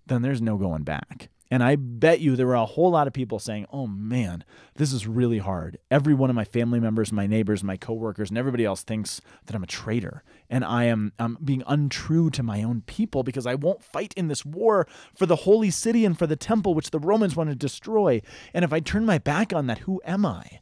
[0.05, 1.29] then there's no going back.
[1.49, 4.43] And I bet you there were a whole lot of people saying, "Oh man,
[4.75, 8.39] this is really hard." Every one of my family members, my neighbors, my coworkers, and
[8.39, 12.61] everybody else thinks that I'm a traitor and I am I'm being untrue to my
[12.61, 16.27] own people because I won't fight in this war for the holy city and for
[16.27, 18.21] the temple which the Romans want to destroy.
[18.53, 20.59] And if I turn my back on that, who am I?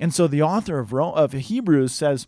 [0.00, 2.26] And so the author of, of Hebrews says,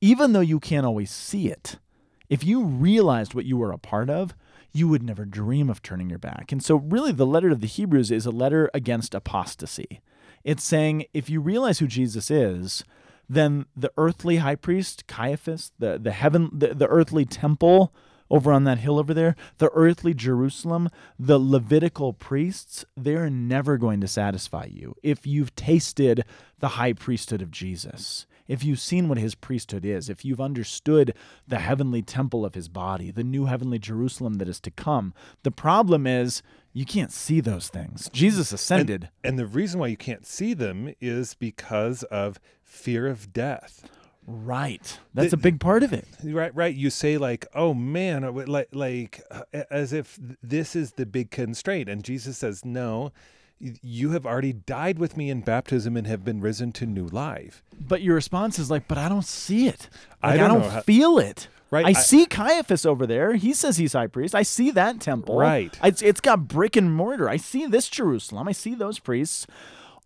[0.00, 1.80] even though you can't always see it,
[2.28, 4.36] if you realized what you were a part of,
[4.72, 6.52] you would never dream of turning your back.
[6.52, 10.00] And so, really, the letter of the Hebrews is a letter against apostasy.
[10.44, 12.84] It's saying if you realize who Jesus is,
[13.28, 17.92] then the earthly high priest, Caiaphas, the, the heaven, the, the earthly temple
[18.30, 24.00] over on that hill over there, the earthly Jerusalem, the Levitical priests, they're never going
[24.02, 26.24] to satisfy you if you've tasted
[26.58, 31.14] the high priesthood of Jesus if you've seen what his priesthood is, if you've understood
[31.46, 35.12] the heavenly temple of his body, the new heavenly Jerusalem that is to come,
[35.42, 38.08] the problem is you can't see those things.
[38.12, 39.10] Jesus ascended.
[39.22, 43.88] And, and the reason why you can't see them is because of fear of death.
[44.26, 44.98] Right.
[45.14, 46.06] That's the, a big part of it.
[46.22, 46.74] Right, right.
[46.74, 51.88] You say like, "Oh man," like like uh, as if this is the big constraint
[51.88, 53.10] and Jesus says, "No,
[53.58, 57.62] you have already died with me in baptism and have been risen to new life.
[57.80, 59.88] But your response is like, but I don't see it.
[60.22, 61.48] Like, I don't, I don't how, feel it.
[61.70, 61.84] Right.
[61.84, 63.34] I, I, see Caiaphas over there.
[63.34, 64.34] He says he's high priest.
[64.34, 65.38] I see that temple.
[65.38, 65.76] Right.
[65.82, 67.28] It's, it's got brick and mortar.
[67.28, 68.48] I see this Jerusalem.
[68.48, 69.46] I see those priests.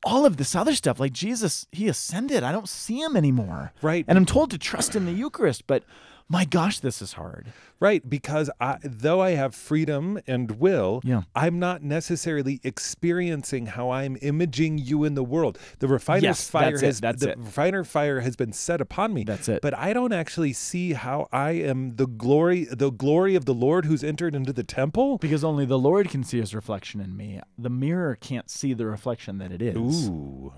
[0.05, 2.43] All of this other stuff, like Jesus, he ascended.
[2.43, 3.73] I don't see him anymore.
[3.83, 4.05] Right.
[4.09, 5.85] And I'm told to trust in the Eucharist, but
[6.33, 7.53] my gosh, this is hard.
[7.79, 11.23] Right, because I, though I have freedom and will, yeah.
[11.35, 15.59] I'm not necessarily experiencing how I'm imaging you in the world.
[15.81, 17.39] The refiner's yes, fire has the it.
[17.39, 19.25] refiner fire has been set upon me.
[19.25, 19.61] That's it.
[19.61, 23.85] But I don't actually see how I am the glory the glory of the Lord
[23.85, 25.19] who's entered into the temple.
[25.19, 27.41] Because only the Lord can see his reflection in me.
[27.59, 30.09] The mirror can't see the reflection that it is.
[30.09, 30.55] Ooh.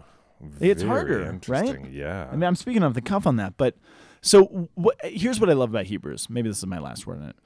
[0.61, 1.91] It's harder, right?
[1.91, 2.29] Yeah.
[2.31, 3.77] I mean, I'm speaking off the cuff on that, but
[4.25, 4.69] so
[5.05, 6.29] here's what I love about Hebrews.
[6.31, 7.37] Maybe this is my last word on it.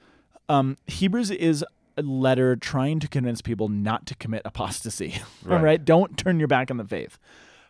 [0.47, 1.63] Um, Hebrews is
[1.97, 5.21] a letter trying to convince people not to commit apostasy.
[5.43, 5.57] Right.
[5.57, 7.17] all right, don't turn your back on the faith.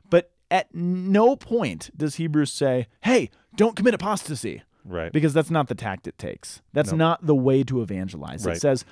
[0.10, 5.12] But at no point does Hebrews say, "Hey, don't commit apostasy." Right.
[5.12, 6.62] Because that's not the tact it takes.
[6.74, 6.98] That's nope.
[6.98, 8.46] not the way to evangelize.
[8.46, 8.56] Right.
[8.56, 8.86] It says,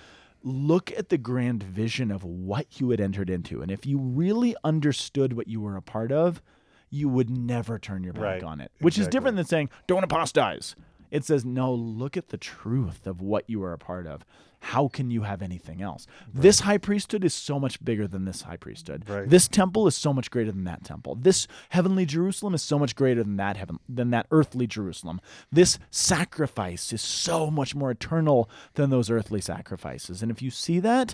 [0.43, 3.62] look at the grand vision of what you had entered into.
[3.62, 6.41] And if you really understood what you were a part of,
[6.89, 8.43] you would never turn your back right.
[8.43, 9.08] on it, which exactly.
[9.08, 10.76] is different than saying, don't apostatize.
[11.10, 14.26] It says, no, look at the truth of what you are a part of.
[14.60, 16.08] How can you have anything else?
[16.34, 16.41] Right.
[16.41, 19.08] This high priesthood is so much bigger than this high priesthood.
[19.08, 19.30] Right.
[19.30, 21.15] This temple is so much greater than that temple.
[21.15, 25.21] This heavenly Jerusalem is so much greater than that heaven than that earthly Jerusalem.
[25.52, 30.23] This sacrifice is so much more eternal than those earthly sacrifices.
[30.23, 31.13] And if you see that,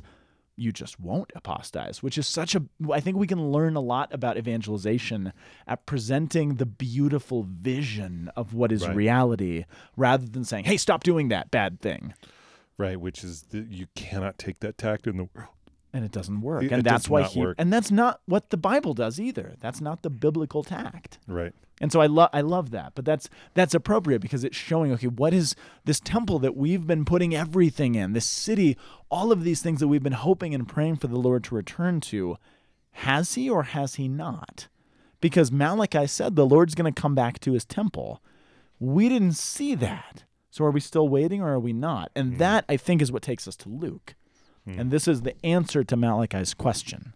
[0.56, 2.64] you just won't apostatize, which is such a.
[2.92, 5.34] I think we can learn a lot about evangelization
[5.68, 8.96] at presenting the beautiful vision of what is right.
[8.96, 9.66] reality
[9.98, 12.14] rather than saying, hey, stop doing that bad thing.
[12.78, 15.50] Right, which is the, you cannot take that tact in the world.
[15.94, 16.64] and it doesn't work.
[16.64, 17.56] It- and it that's why he work.
[17.60, 19.54] and that's not what the Bible does either.
[19.60, 21.20] That's not the biblical tact.
[21.28, 21.54] Right.
[21.82, 22.94] And so I love I love that.
[22.96, 27.04] But that's that's appropriate because it's showing okay, what is this temple that we've been
[27.04, 28.78] putting everything in, this city,
[29.14, 32.02] all of these things that we've been hoping and praying for the Lord to return
[32.02, 32.36] to,
[32.94, 34.68] has he or has he not?
[35.22, 38.24] Because Malachi said the Lord's going to come back to his temple.
[38.80, 40.24] We didn't see that.
[40.50, 42.12] So are we still waiting or are we not?
[42.16, 42.38] And hmm.
[42.40, 44.16] that I think is what takes us to Luke.
[44.66, 44.80] Hmm.
[44.80, 47.14] And this is the answer to Malachi's question.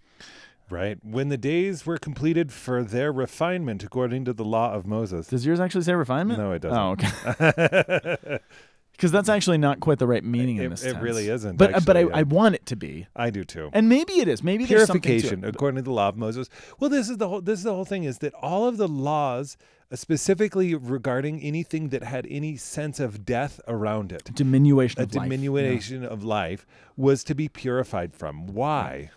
[0.69, 0.99] Right.
[1.03, 5.27] When the days were completed for their refinement according to the law of Moses.
[5.27, 6.39] Does yours actually say refinement?
[6.39, 6.77] No, it doesn't.
[6.77, 8.39] Oh, okay.
[8.97, 11.03] Because that's actually not quite the right meaning in It- this it tense.
[11.03, 12.07] really isn't, But uh, but I, yeah.
[12.15, 13.69] I want it to be, I do too.
[13.71, 14.43] and maybe it is.
[14.43, 15.07] Maybe there's something to.
[15.07, 16.49] Purification according to the law of Moses.
[16.79, 18.87] Well, this is the whole this is the whole thing is that all of the
[18.87, 19.55] laws
[19.91, 25.13] uh, specifically regarding anything that had any sense of death around it, Diminution a of
[25.15, 25.23] life.
[25.29, 26.65] diminution of life
[26.97, 28.47] was to be purified from.
[28.47, 29.11] Why?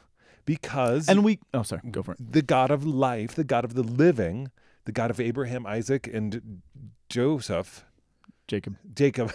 [0.44, 1.38] Because And we.
[1.54, 1.80] Oh, sorry.
[1.90, 2.32] Go for it.
[2.32, 4.50] the God of life, the God of the living,
[4.84, 6.60] the God of Abraham, Isaac, and
[7.08, 7.84] Joseph,
[8.50, 8.76] Jacob.
[8.96, 9.32] Jacob.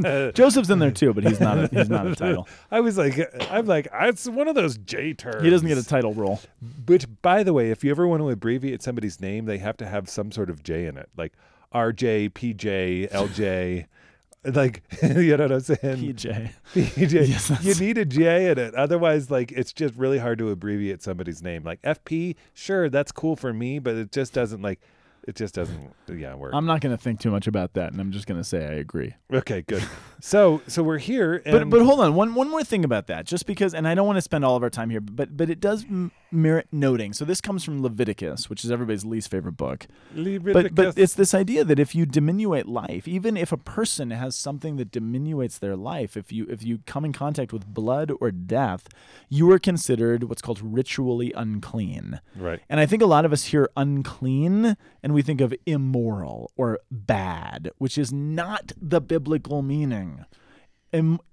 [0.34, 1.58] Joseph's in there too, but he's not.
[1.58, 2.46] A, he's not a title.
[2.70, 3.18] I was like,
[3.50, 5.42] I'm like, it's one of those J terms.
[5.42, 6.38] He doesn't get a title role.
[6.86, 9.86] Which, by the way, if you ever want to abbreviate somebody's name, they have to
[9.86, 11.32] have some sort of J in it, like
[11.74, 13.86] RJ, PJ, LJ.
[14.44, 16.14] Like, you know what I'm saying?
[16.14, 16.50] PJ.
[16.74, 17.28] PJ.
[17.28, 18.74] Yes, you need a J in it.
[18.74, 21.62] Otherwise, like, it's just really hard to abbreviate somebody's name.
[21.62, 24.80] Like FP, sure, that's cool for me, but it just doesn't like,
[25.26, 26.52] it just doesn't, yeah, work.
[26.54, 28.64] I'm not going to think too much about that, and I'm just going to say
[28.64, 29.14] I agree.
[29.32, 29.84] okay, good.
[30.20, 33.26] so, so we're here, and But but hold on, one one more thing about that,
[33.26, 35.48] just because, and I don't want to spend all of our time here, but but
[35.50, 37.12] it does m- merit noting.
[37.12, 39.86] So this comes from Leviticus, which is everybody's least favorite book.
[40.14, 44.34] But but it's this idea that if you diminuate life, even if a person has
[44.34, 48.30] something that diminuates their life, if you if you come in contact with blood or
[48.30, 48.88] death,
[49.28, 52.20] you are considered what's called ritually unclean.
[52.36, 52.60] right.
[52.68, 56.80] And I think a lot of us hear unclean and we think of immoral or
[56.90, 60.24] bad, which is not the biblical meaning.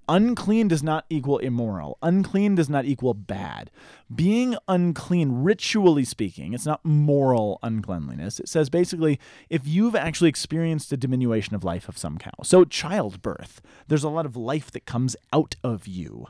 [0.07, 1.97] Unclean does not equal immoral.
[2.01, 3.69] Unclean does not equal bad.
[4.13, 8.39] Being unclean, ritually speaking, it's not moral uncleanliness.
[8.39, 12.33] It says basically if you've actually experienced a diminution of life of some kind.
[12.43, 16.27] So, childbirth, there's a lot of life that comes out of you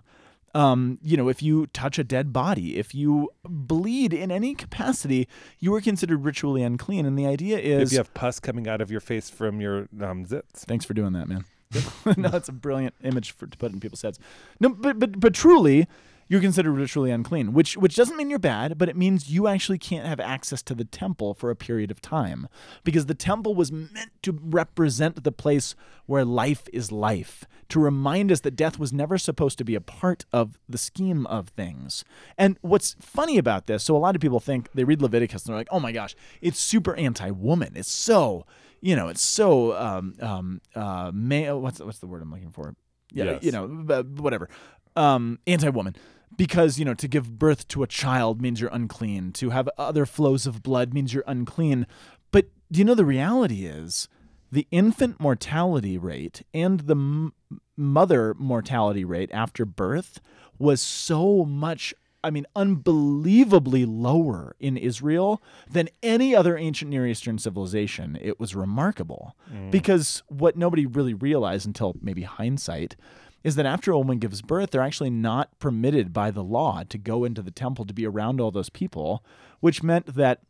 [0.54, 5.28] um, you know, if you touch a dead body, if you bleed in any capacity,
[5.60, 7.06] you are considered ritually unclean.
[7.06, 9.88] And the idea is If you have pus coming out of your face from your
[10.02, 10.62] um, zits.
[10.66, 11.46] thanks for doing that, man.
[12.18, 14.20] no, that's a brilliant image for to put in people's heads.
[14.60, 15.88] No, but but but truly,
[16.30, 19.80] you're considered ritually unclean, which which doesn't mean you're bad, but it means you actually
[19.80, 22.48] can't have access to the temple for a period of time,
[22.84, 28.32] because the temple was meant to represent the place where life is life, to remind
[28.32, 32.06] us that death was never supposed to be a part of the scheme of things.
[32.38, 35.50] And what's funny about this, so a lot of people think they read Leviticus and
[35.50, 37.74] they're like, oh my gosh, it's super anti-woman.
[37.76, 38.46] It's so
[38.82, 41.60] you know, it's so um um uh male.
[41.60, 42.76] What's what's the word I'm looking for?
[43.12, 43.44] Yeah, Yes.
[43.44, 44.48] you know, whatever.
[44.96, 45.96] Um, anti-woman,
[46.36, 49.32] because you know to give birth to a child means you're unclean.
[49.34, 51.88] To have other flows of blood means you're unclean.
[52.32, 54.08] But do you know the reality is
[54.52, 57.34] the infant mortality rate and the m-
[57.78, 60.20] mother mortality rate after birth
[60.58, 67.38] was so much I mean, unbelievably lower in Israel than any other ancient Near Eastern
[67.38, 68.18] civilization.
[68.22, 69.72] It was remarkable mm.
[69.72, 72.96] because what nobody really realized until maybe hindsight
[73.43, 76.97] is that after a woman gives birth, they're actually not permitted by the law to
[76.97, 79.23] go into the temple to be around all those people,
[79.60, 80.41] which meant that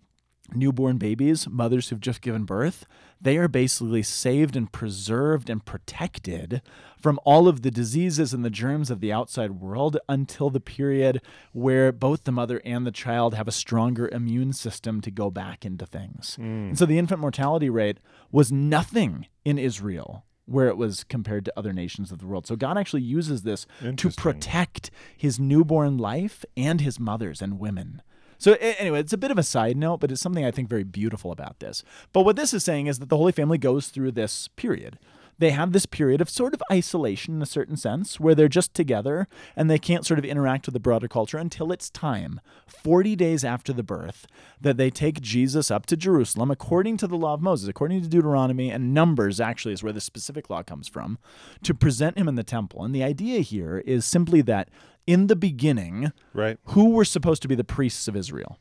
[0.55, 2.85] newborn babies, mothers who've just given birth,
[3.21, 6.61] they are basically saved and preserved and protected
[6.99, 11.21] from all of the diseases and the germs of the outside world until the period
[11.51, 15.65] where both the mother and the child have a stronger immune system to go back
[15.65, 16.37] into things.
[16.39, 16.69] Mm.
[16.69, 17.99] And so the infant mortality rate
[18.31, 22.47] was nothing in Israel where it was compared to other nations of the world.
[22.47, 28.01] So God actually uses this to protect his newborn life and his mothers and women.
[28.37, 30.85] So anyway, it's a bit of a side note, but it's something I think very
[30.85, 31.83] beautiful about this.
[32.13, 34.97] But what this is saying is that the Holy Family goes through this period.
[35.39, 38.73] They have this period of sort of isolation in a certain sense, where they're just
[38.73, 43.15] together and they can't sort of interact with the broader culture until it's time, 40
[43.15, 44.27] days after the birth,
[44.61, 48.07] that they take Jesus up to Jerusalem according to the law of Moses, according to
[48.09, 51.17] Deuteronomy and Numbers, actually, is where the specific law comes from,
[51.63, 52.83] to present him in the temple.
[52.83, 54.69] And the idea here is simply that
[55.07, 56.57] in the beginning, Right.
[56.65, 58.59] who were supposed to be the priests of Israel?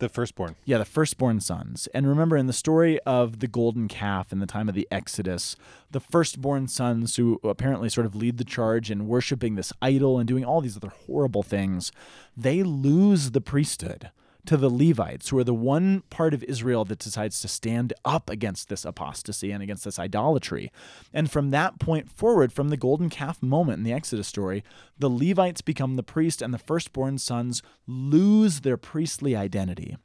[0.00, 0.56] The firstborn.
[0.64, 1.86] Yeah, the firstborn sons.
[1.92, 5.56] And remember, in the story of the golden calf in the time of the Exodus,
[5.90, 10.26] the firstborn sons who apparently sort of lead the charge in worshiping this idol and
[10.26, 11.92] doing all these other horrible things,
[12.34, 14.10] they lose the priesthood
[14.46, 18.30] to the Levites, who are the one part of Israel that decides to stand up
[18.30, 20.70] against this apostasy and against this idolatry.
[21.12, 24.64] And from that point forward, from the golden calf moment in the Exodus story,
[24.98, 29.96] the Levites become the priest and the firstborn sons lose their priestly identity.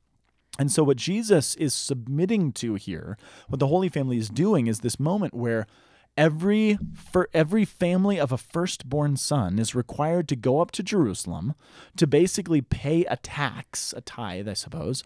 [0.57, 3.17] And so, what Jesus is submitting to here,
[3.49, 5.67] what the Holy Family is doing, is this moment where
[6.17, 11.55] every for every family of a firstborn son is required to go up to Jerusalem
[11.97, 15.03] to basically pay a tax, a tithe, I suppose,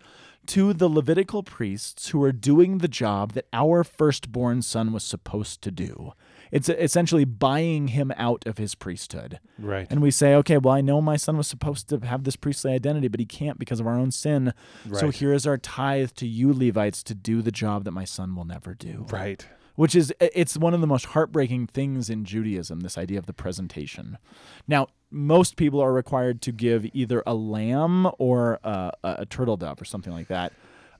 [0.48, 5.62] to the Levitical priests who are doing the job that our firstborn son was supposed
[5.62, 6.14] to do.
[6.52, 9.40] It's essentially buying him out of his priesthood.
[9.60, 9.86] Right.
[9.92, 12.72] And we say, okay, well, I know my son was supposed to have this priestly
[12.72, 14.54] identity, but he can't because of our own sin.
[14.88, 15.00] Right.
[15.00, 18.36] So here is our tithe to you, Levites, to do the job that my son
[18.36, 19.46] will never do right.
[19.80, 23.34] Which is it's one of the most heartbreaking things in Judaism this idea of the
[23.34, 24.18] presentation.
[24.68, 29.82] Now, most people are required to give either a lamb or a, a, turtle dove
[29.82, 30.52] or something like that.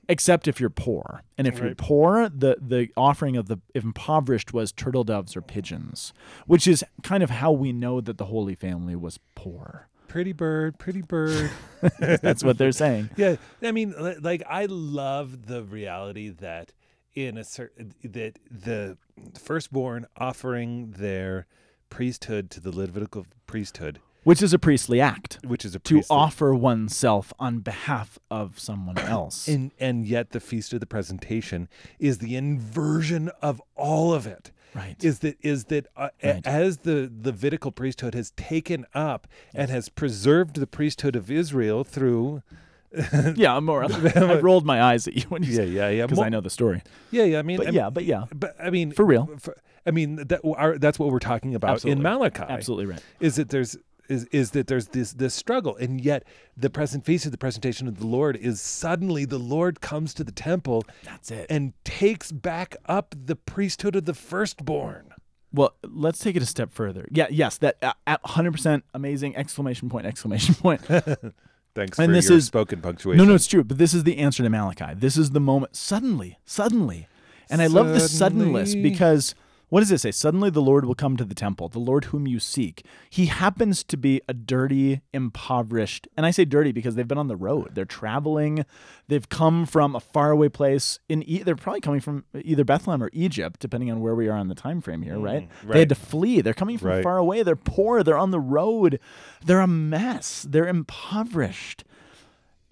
[0.08, 4.72] Except if you're poor, and if you're poor, the the offering of the impoverished was
[4.72, 6.14] turtle doves or pigeons,
[6.46, 9.88] which is kind of how we know that the Holy Family was poor.
[10.08, 11.50] Pretty bird, pretty bird.
[12.00, 13.10] That's what they're saying.
[13.16, 16.72] Yeah, I mean, like I love the reality that
[17.26, 18.96] in a certain that the
[19.38, 21.46] firstborn offering their
[21.88, 26.14] priesthood to the Levitical priesthood, Which is a priestly act which is a to priestly-
[26.16, 29.48] offer oneself on behalf of someone else.
[29.48, 31.68] and and yet the feast of the presentation
[31.98, 34.52] is the inversion of all of it.
[34.74, 35.02] right.
[35.02, 36.46] Is that is that uh, Right.
[36.46, 42.42] as the Levitical priesthood has taken up and has preserved the priesthood of Israel through
[43.36, 43.84] Yeah, more.
[44.16, 46.50] I rolled my eyes at you when you yeah yeah yeah because I know the
[46.50, 46.82] story.
[47.10, 49.28] yeah yeah I mean But I- yeah, but yeah, but I mean For real.
[49.38, 51.98] for- I mean that our, that's what we're talking about Absolutely.
[51.98, 52.42] in Malachi.
[52.48, 53.02] absolutely right.
[53.20, 53.76] Is that there's
[54.08, 56.24] is is that there's this this struggle, and yet
[56.56, 60.24] the present feast of the presentation of the Lord is suddenly the Lord comes to
[60.24, 61.46] the temple That's it.
[61.48, 65.14] and takes back up the priesthood of the firstborn.
[65.52, 67.06] well, let's take it a step further.
[67.10, 67.92] Yeah, yes, that uh,
[68.24, 70.80] 100% amazing exclamation point exclamation point.
[71.74, 73.18] Thanks And for this is- spoken punctuation.
[73.18, 74.94] no, no, it's true, but this is the answer to Malachi.
[74.94, 77.06] This is the moment suddenly, suddenly.
[77.48, 79.34] And I love the suddenness because
[79.70, 80.10] what does it say?
[80.10, 82.84] Suddenly the Lord will come to the temple, the Lord whom you seek.
[83.08, 87.28] He happens to be a dirty, impoverished, and I say dirty because they've been on
[87.28, 87.70] the road.
[87.74, 88.66] They're traveling.
[89.08, 90.98] They've come from a faraway place.
[91.08, 94.36] In e- they're probably coming from either Bethlehem or Egypt, depending on where we are
[94.36, 95.48] on the time frame here, mm, right?
[95.62, 95.78] They right.
[95.78, 96.40] had to flee.
[96.40, 97.02] They're coming from Right.
[97.02, 97.42] far away.
[97.42, 98.02] They're poor.
[98.02, 98.98] They're on the road.
[99.44, 100.44] They're a mess.
[100.48, 101.84] They're impoverished.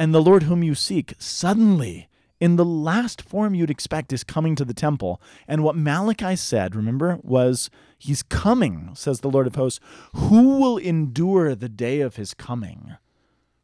[0.00, 2.08] And the Lord whom you seek suddenly,
[2.40, 5.20] in the last form you'd expect, is coming to the temple.
[5.46, 9.80] And what Malachi said, remember, was, He's coming, says the Lord of hosts.
[10.14, 12.96] Who will endure the day of his coming?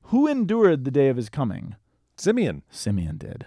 [0.09, 1.77] Who endured the day of his coming?
[2.17, 2.63] Simeon.
[2.69, 3.47] Simeon did.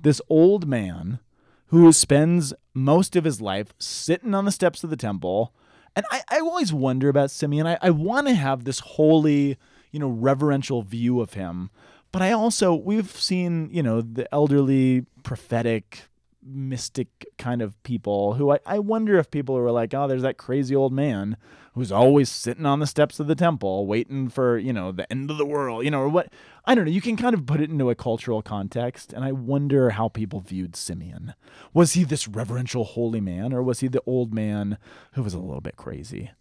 [0.00, 1.18] This old man
[1.66, 5.52] who spends most of his life sitting on the steps of the temple.
[5.96, 7.66] And I, I always wonder about Simeon.
[7.66, 9.58] I, I want to have this holy,
[9.90, 11.70] you know, reverential view of him.
[12.12, 16.02] But I also, we've seen, you know, the elderly, prophetic,
[16.42, 20.38] mystic kind of people who I, I wonder if people were like, oh, there's that
[20.38, 21.36] crazy old man
[21.74, 25.30] who's always sitting on the steps of the temple waiting for, you know, the end
[25.30, 26.32] of the world, you know, or what.
[26.64, 26.90] I don't know.
[26.90, 29.12] You can kind of put it into a cultural context.
[29.12, 31.34] And I wonder how people viewed Simeon.
[31.72, 34.78] Was he this reverential holy man, or was he the old man
[35.12, 36.32] who was a little bit crazy?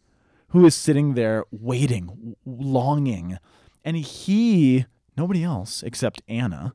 [0.50, 3.38] Who is sitting there waiting, longing,
[3.86, 4.86] and he,
[5.18, 6.74] nobody else except Anna,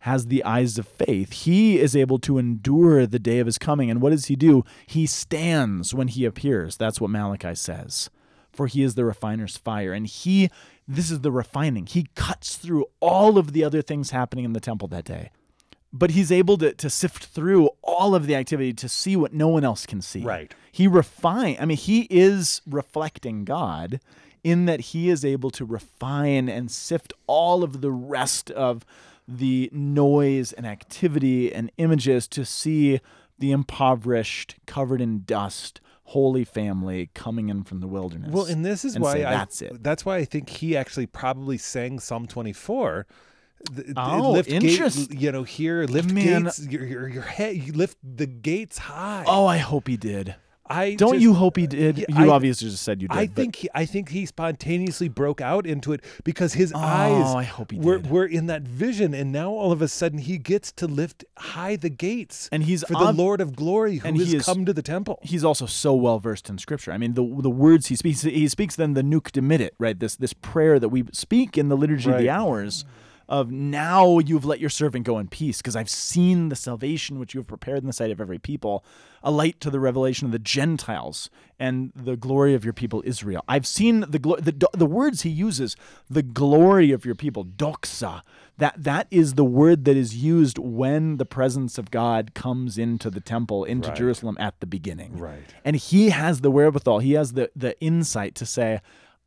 [0.00, 1.32] has the eyes of faith.
[1.32, 3.90] He is able to endure the day of his coming.
[3.90, 4.64] And what does he do?
[4.86, 6.76] He stands when he appears.
[6.76, 8.08] That's what Malachi says.
[8.50, 9.92] For he is the refiner's fire.
[9.92, 10.48] And he,
[10.88, 11.86] this is the refining.
[11.86, 15.30] He cuts through all of the other things happening in the temple that day.
[15.92, 19.48] But he's able to, to sift through all of the activity to see what no
[19.48, 20.22] one else can see.
[20.22, 20.54] Right.
[20.72, 21.58] He refine.
[21.60, 24.00] I mean, he is reflecting God
[24.44, 28.84] in that he is able to refine and sift all of the rest of
[29.28, 33.00] the noise and activity and images to see
[33.38, 38.30] the impoverished, covered in dust, holy family coming in from the wilderness.
[38.32, 39.82] Well, and this is and why say, I, that's it.
[39.82, 43.06] That's why I think he actually probably sang Psalm 24.
[43.74, 46.44] Th- th- Oh, lift gate- you know, here, lift Man.
[46.44, 49.24] gates, your, your, your head, you lift the gates high.
[49.26, 50.34] Oh, I hope he did.
[50.70, 51.98] I Don't just- you hope he did?
[51.98, 53.16] You I- obviously just said you did.
[53.18, 57.34] I think he, I think he spontaneously broke out into it because his Oh, eyes
[57.34, 58.10] I hope he were, did.
[58.10, 61.74] were in that vision, and now all of a sudden he gets to lift high
[61.76, 64.64] the gates, And he's for ob- the Lord of Glory who and has is- come
[64.64, 65.18] to the temple.
[65.22, 66.92] he's also so well versed in scripture.
[66.92, 69.30] I mean, the the words he speaks, he speaks then the Nunc
[69.78, 69.98] right?
[69.98, 72.28] This this prayer that we speak in the liturgy of the Right.
[72.28, 72.84] hours
[73.30, 77.32] of now you've let your servant go in peace because I've seen the salvation which
[77.32, 78.84] you have prepared in the sight of every people,
[79.22, 83.44] a light to the revelation of the Gentiles and the glory of your people Israel.
[83.46, 85.76] I've seen the glo- the the words he uses,
[86.10, 88.22] the glory of your people, doxa.
[88.58, 93.08] That that is the word that is used when the presence of God comes into
[93.10, 93.96] the temple, into Right.
[93.96, 95.16] Jerusalem at the beginning.
[95.16, 95.54] Right.
[95.64, 98.80] And he has the wherewithal, he has the, the insight to say,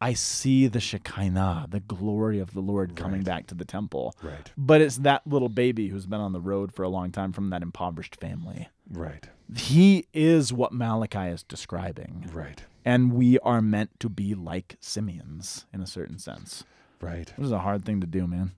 [0.04, 4.14] I see the Shekinah, the glory of the Lord coming back to the temple.
[4.22, 4.52] Right.
[4.58, 7.52] But it's that little baby who's been on the road for a long time from
[7.52, 8.68] that impoverished family.
[8.92, 9.30] Right.
[9.56, 12.30] He is what Malachi is describing.
[12.34, 12.66] Right.
[12.84, 16.66] And we are meant to be like Simeons in a certain sense.
[17.00, 17.32] Right.
[17.38, 18.52] This is a hard thing to do, man.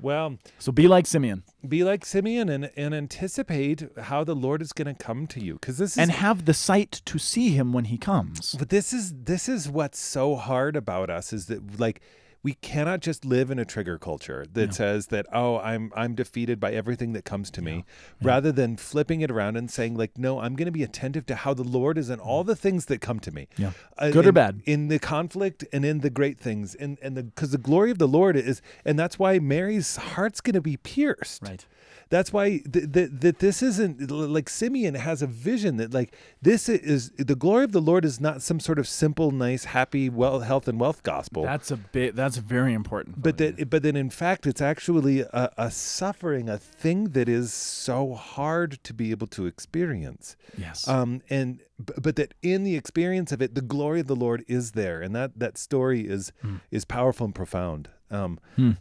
[0.00, 4.72] Well, So be like Simeon be like Simeon and, and anticipate how the Lord is
[4.72, 7.72] going to come to you because this is and have the sight to see him
[7.72, 8.54] when he comes.
[8.58, 12.00] But this is this is what's so hard about us is that like
[12.42, 16.58] we cannot just live in a trigger culture that says that oh I'm I'm defeated
[16.58, 17.84] by everything that comes to me
[18.22, 21.34] rather than flipping it around and saying like no I'm going to be attentive to
[21.34, 23.72] how the Lord is in all the things that come to me Yeah.
[23.98, 24.62] Uh, Good or in- bad.
[24.64, 27.98] in the conflict and in the great things and and the because the glory of
[27.98, 31.66] the Lord is and that's why Mary's heart's going to be pierced Right.
[32.10, 36.68] That's why th- th- that this isn't like Simeon has a vision that like this
[36.68, 40.40] is the glory of the Lord is not some sort of simple, nice, happy, well,
[40.40, 41.44] health and wealth gospel.
[41.44, 43.22] That's a bit that's very important.
[43.22, 47.52] but that, but then in fact, it's actually a, a suffering, a thing that is
[47.52, 50.36] so hard to be able to experience.
[50.58, 50.86] yes.
[50.88, 54.72] Um, and but that in the experience of it, the glory of the Lord is
[54.72, 56.32] there, and that that story is
[56.70, 57.88] is powerful and profound.
[58.10, 58.38] Um,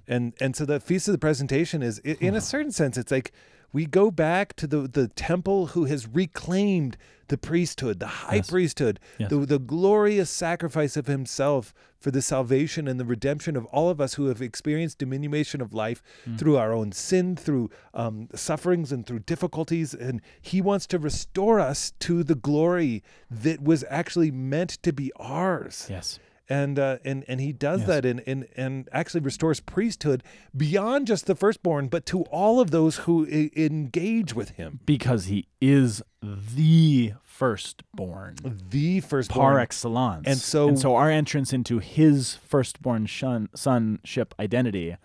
[0.07, 3.31] and and so the feast of the presentation is, in a certain sense, it's like
[3.71, 8.49] we go back to the the temple who has reclaimed the priesthood, the high Yes.
[8.49, 9.29] priesthood, Yes.
[9.29, 14.01] the the glorious sacrifice of Himself for the salvation and the redemption of all of
[14.01, 16.01] us who have experienced diminution of life
[16.37, 19.93] through our own sin, through um, sufferings, and through difficulties.
[19.93, 25.11] And He wants to restore us to the glory that was actually meant to be
[25.17, 26.19] ours yes.
[26.49, 27.87] And uh, and and he does Yes.
[27.89, 30.23] that and, and and actually restores priesthood
[30.55, 34.79] beyond just the firstborn, but to all of those who I- engage with him.
[34.85, 38.35] because he is the firstborn
[38.69, 40.27] The firstborn, par excellence.
[40.27, 44.95] And so- and so our entrance into his firstborn shun, sonship identity,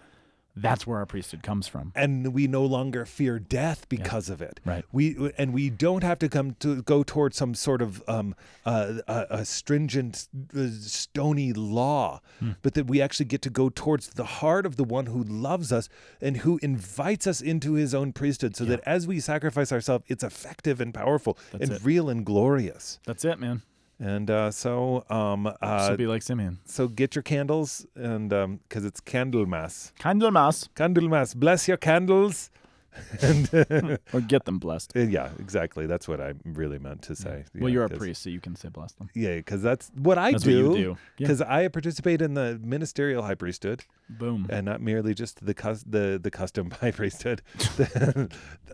[0.56, 1.92] that's where our priesthood comes from.
[1.96, 4.60] and we no longer fear death because of it.
[4.64, 4.84] Right.
[4.92, 8.34] We and we don't have to come to go towards some sort of um,
[8.64, 12.52] uh, a, a stringent, uh, stony law, Hmm.
[12.62, 15.72] but that we actually get to go towards the heart of the one who loves
[15.72, 15.88] us
[16.20, 20.22] and who invites us into His own priesthood, so that as we sacrifice ourselves, it's
[20.24, 21.84] effective and powerful and it.
[21.84, 22.98] real and glorious.
[23.04, 23.62] That's it, man.
[24.00, 26.58] And uh, so, um, uh, so be like Simeon.
[26.64, 29.92] so get your candles, and um because it's Candlemas.
[29.98, 32.50] Candlemas, Candlemas, bless your candles.
[33.22, 33.50] and
[34.12, 34.92] or get them blessed.
[34.96, 35.86] Uh, Yeah, exactly.
[35.86, 37.44] That's what I really meant to say.
[37.54, 39.10] well, Yeah, you're a priest, so you can say bless them.
[39.14, 40.74] Yeah, because that's what I That's do.
[40.76, 40.80] do.
[40.80, 40.94] Yeah.
[41.16, 44.46] Because I participate in the ministerial high priesthood, Boom.
[44.48, 47.42] and not merely just the cus- the the custom high priesthood.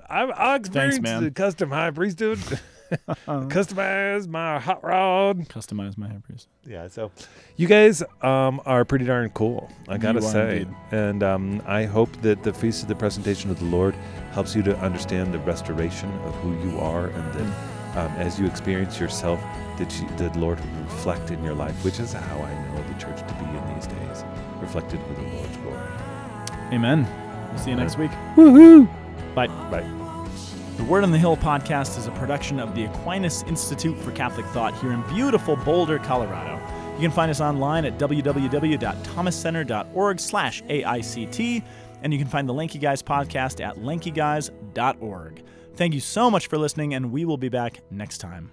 [0.08, 1.24] I, I experienced man.
[1.24, 2.40] the custom high priesthood.
[3.26, 5.48] Customize my hot rod.
[5.48, 6.48] Customize my high priest.
[6.66, 7.10] Yeah, so
[7.56, 10.58] you guys um, are pretty darn cool, I gotta You are say.
[10.60, 10.74] indeed.
[10.92, 13.94] And um, I hope that the Feast of the Presentation of the Lord
[14.32, 18.46] helps you to understand the restoration of who you are, and that um, as you
[18.46, 19.40] experience yourself,
[19.78, 22.94] that you, the Lord will reflect in your life, which is how I know the
[23.00, 24.24] church to be in these days,
[24.60, 25.88] reflected with the Lord's glory.
[26.72, 27.06] Amen.
[27.50, 28.10] We'll see you next week.
[28.36, 28.88] Woohoo!
[29.34, 29.48] Bye.
[29.48, 29.99] Bye.
[30.80, 34.46] The Word on the Hill podcast is a production of the Aquinas Institute for Catholic
[34.46, 36.58] Thought here in beautiful Boulder, Colorado.
[36.94, 41.62] You can find us online at www.thomascenter.org slash AICT,
[42.02, 45.42] and you can find the Lanky Guys podcast at lankyguys.org.
[45.74, 48.50] Thank you so much for listening, and we will be back next time.